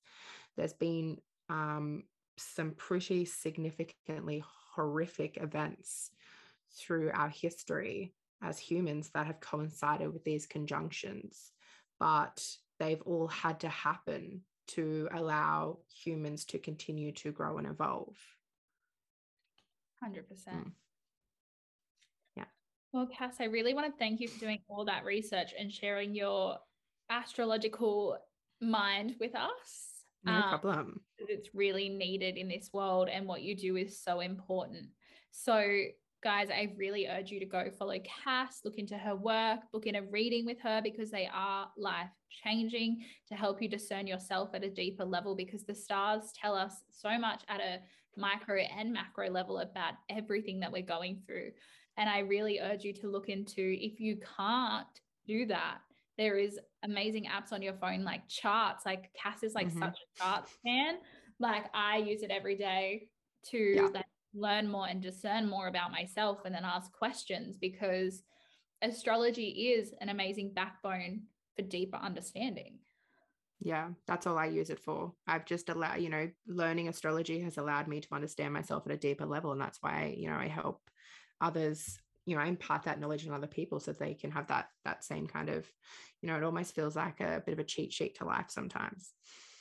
there's 0.57 0.73
been 0.73 1.19
um, 1.49 2.05
some 2.37 2.73
pretty 2.73 3.25
significantly 3.25 4.43
horrific 4.75 5.39
events 5.41 6.11
through 6.77 7.11
our 7.15 7.29
history 7.29 8.13
as 8.43 8.59
humans 8.59 9.11
that 9.15 9.27
have 9.27 9.41
coincided 9.41 10.13
with 10.13 10.25
these 10.25 10.47
conjunctions, 10.47 11.53
but 11.99 12.45
they've 12.79 13.03
all 13.03 13.29
had 13.29 13.61
to 13.61 13.69
happen 13.69 14.43
to 14.69 15.09
allow 15.15 15.79
humans 15.89 16.45
to 16.45 16.59
continue 16.59 17.13
to 17.13 17.33
grow 17.33 17.59
and 17.59 17.67
evolve. 17.67 18.17
100%. 20.05 20.25
Mm. 20.49 20.73
Yeah. 22.37 22.45
Well, 22.93 23.07
Cass, 23.07 23.37
I 23.41 23.45
really 23.45 23.75
want 23.75 23.87
to 23.87 23.99
thank 23.99 24.21
you 24.21 24.29
for 24.29 24.39
doing 24.41 24.59
all 24.69 24.85
that 24.85 25.05
research 25.05 25.55
and 25.59 25.73
sharing 25.73 26.15
your 26.15 26.59
astrological 27.09 28.19
mind 28.61 29.15
with 29.21 29.35
us. 29.35 29.96
No 30.27 30.33
um, 30.33 30.49
problem. 30.49 31.01
It's 31.19 31.49
really 31.55 31.89
needed 31.89 32.37
in 32.37 32.49
this 32.49 32.71
world, 32.73 33.09
and 33.09 33.27
what 33.27 33.43
you 33.43 33.57
do 33.57 33.77
is 33.77 33.99
so 33.99 34.21
important. 34.21 34.89
So, 35.31 35.85
guys, 36.23 36.49
I 36.51 36.73
really 36.77 37.07
urge 37.07 37.31
you 37.31 37.39
to 37.39 37.47
go 37.47 37.71
follow 37.79 37.99
Cass, 38.25 38.61
look 38.65 38.79
into 38.79 38.99
her 38.99 39.15
work, 39.15 39.61
book 39.73 39.87
in 39.87 39.95
a 39.95 40.03
reading 40.03 40.45
with 40.45 40.61
her 40.61 40.81
because 40.83 41.11
they 41.11 41.29
are 41.33 41.69
life 41.77 42.11
changing 42.45 43.05
to 43.29 43.35
help 43.35 43.63
you 43.63 43.69
discern 43.69 44.07
yourself 44.07 44.51
at 44.55 44.65
a 44.65 44.71
deeper 44.71 45.05
level 45.05 45.37
because 45.37 45.65
the 45.65 45.75
stars 45.75 46.33
tell 46.41 46.55
us 46.55 46.83
so 46.91 47.19
much 47.19 47.43
at 47.49 47.61
a 47.61 47.79
micro 48.17 48.63
and 48.77 48.93
macro 48.93 49.29
level 49.31 49.59
about 49.59 49.95
everything 50.11 50.59
that 50.61 50.73
we're 50.73 50.83
going 50.83 51.23
through. 51.27 51.51
And 51.97 52.11
I 52.11 52.21
really 52.21 52.61
urge 52.61 52.85
you 52.85 52.93
to 52.95 53.11
look 53.11 53.29
into 53.29 53.77
if 53.79 54.01
you 54.01 54.19
can't 54.37 54.87
do 55.27 55.47
that, 55.47 55.79
there 56.19 56.37
is 56.37 56.59
amazing 56.83 57.25
apps 57.25 57.53
on 57.53 57.63
your 57.63 57.75
phone 57.75 58.05
like 58.05 58.27
charts 58.29 58.87
like 58.87 59.11
cass 59.21 59.43
is 59.43 59.55
like 59.55 59.69
mm-hmm. 59.69 59.81
such 59.81 59.99
a 59.99 60.23
charts 60.23 60.53
fan 60.65 60.97
like 61.41 61.65
i 61.75 61.97
use 61.97 62.23
it 62.23 62.31
every 62.31 62.57
day 62.57 63.09
to 63.45 63.59
yeah. 63.59 63.89
like, 63.93 64.05
learn 64.35 64.69
more 64.69 64.87
and 64.87 65.01
discern 65.01 65.49
more 65.49 65.69
about 65.69 65.91
myself 65.91 66.41
and 66.45 66.55
then 66.55 66.65
ask 66.65 66.93
questions 66.93 67.57
because 67.59 68.23
astrology 68.83 69.73
is 69.75 69.95
an 70.01 70.11
amazing 70.11 70.53
backbone 70.53 71.23
for 71.55 71.63
deeper 71.63 71.97
understanding 71.97 72.79
yeah 73.61 73.89
that's 74.07 74.27
all 74.27 74.37
i 74.37 74.45
use 74.45 74.69
it 74.69 74.79
for 74.79 75.13
i've 75.27 75.47
just 75.47 75.71
allowed 75.71 75.97
you 75.97 76.11
know 76.11 76.29
learning 76.47 76.89
astrology 76.89 77.41
has 77.41 77.57
allowed 77.57 77.89
me 77.89 78.01
to 78.01 78.09
understand 78.15 78.53
myself 78.53 78.83
at 78.87 78.93
a 78.93 78.99
deeper 78.99 79.25
level 79.25 79.53
and 79.53 79.61
that's 79.61 79.79
why 79.81 80.15
you 80.17 80.29
know 80.29 80.37
i 80.37 80.47
help 80.47 80.83
others 81.41 81.99
you 82.27 82.37
know 82.37 82.43
impart 82.43 82.83
that 82.83 83.01
knowledge 83.01 83.27
on 83.27 83.33
other 83.33 83.47
people 83.47 83.81
so 83.81 83.93
they 83.93 84.13
can 84.13 84.31
have 84.31 84.49
that 84.49 84.69
that 84.85 85.05
same 85.05 85.27
kind 85.27 85.49
of 85.49 85.65
you 86.21 86.29
know 86.29 86.37
it 86.37 86.43
almost 86.43 86.75
feels 86.75 86.97
like 86.97 87.21
a 87.21 87.43
bit 87.47 87.53
of 87.53 87.61
a 87.61 87.65
cheat 87.65 87.93
sheet 87.93 88.19
to 88.19 88.25
life 88.25 88.47
sometimes. 88.49 89.13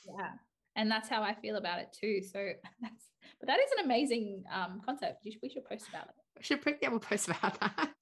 Yeah. 0.06 0.32
And 0.74 0.90
that's 0.90 1.08
how 1.08 1.22
i 1.22 1.34
feel 1.34 1.56
about 1.56 1.78
it 1.78 1.96
too. 1.98 2.20
So 2.22 2.38
that's 2.82 3.04
but 3.40 3.48
that 3.48 3.58
is 3.60 3.70
an 3.78 3.84
amazing 3.84 4.44
um 4.52 4.82
concept. 4.84 5.22
We 5.24 5.48
should 5.48 5.64
post 5.64 5.88
about 5.88 6.08
it. 6.08 6.14
We 6.36 6.42
should 6.42 6.60
yeah 6.82 6.88
we'll 6.88 7.00
post 7.00 7.28
about 7.28 7.58
that. 7.60 7.94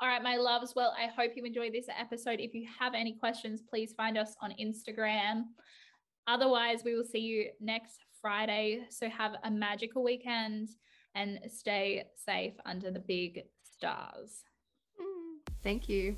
All 0.00 0.08
right 0.08 0.22
my 0.22 0.36
loves. 0.36 0.74
Well 0.74 0.92
i 0.98 1.06
hope 1.06 1.32
you 1.36 1.44
enjoyed 1.44 1.72
this 1.72 1.86
episode. 1.96 2.40
If 2.40 2.54
you 2.54 2.68
have 2.78 2.94
any 2.94 3.16
questions 3.18 3.62
please 3.62 3.94
find 3.96 4.18
us 4.18 4.34
on 4.42 4.52
instagram. 4.60 5.44
Otherwise 6.26 6.82
we 6.84 6.94
will 6.94 7.04
see 7.04 7.20
you 7.20 7.50
next 7.60 8.04
friday. 8.20 8.84
So 8.90 9.08
have 9.08 9.32
a 9.44 9.50
magical 9.50 10.02
weekend 10.02 10.70
and 11.18 11.40
stay 11.48 12.04
safe 12.24 12.54
under 12.64 12.90
the 12.90 13.00
big 13.00 13.42
stars. 13.64 14.44
Thank 15.62 15.88
you. 15.88 16.16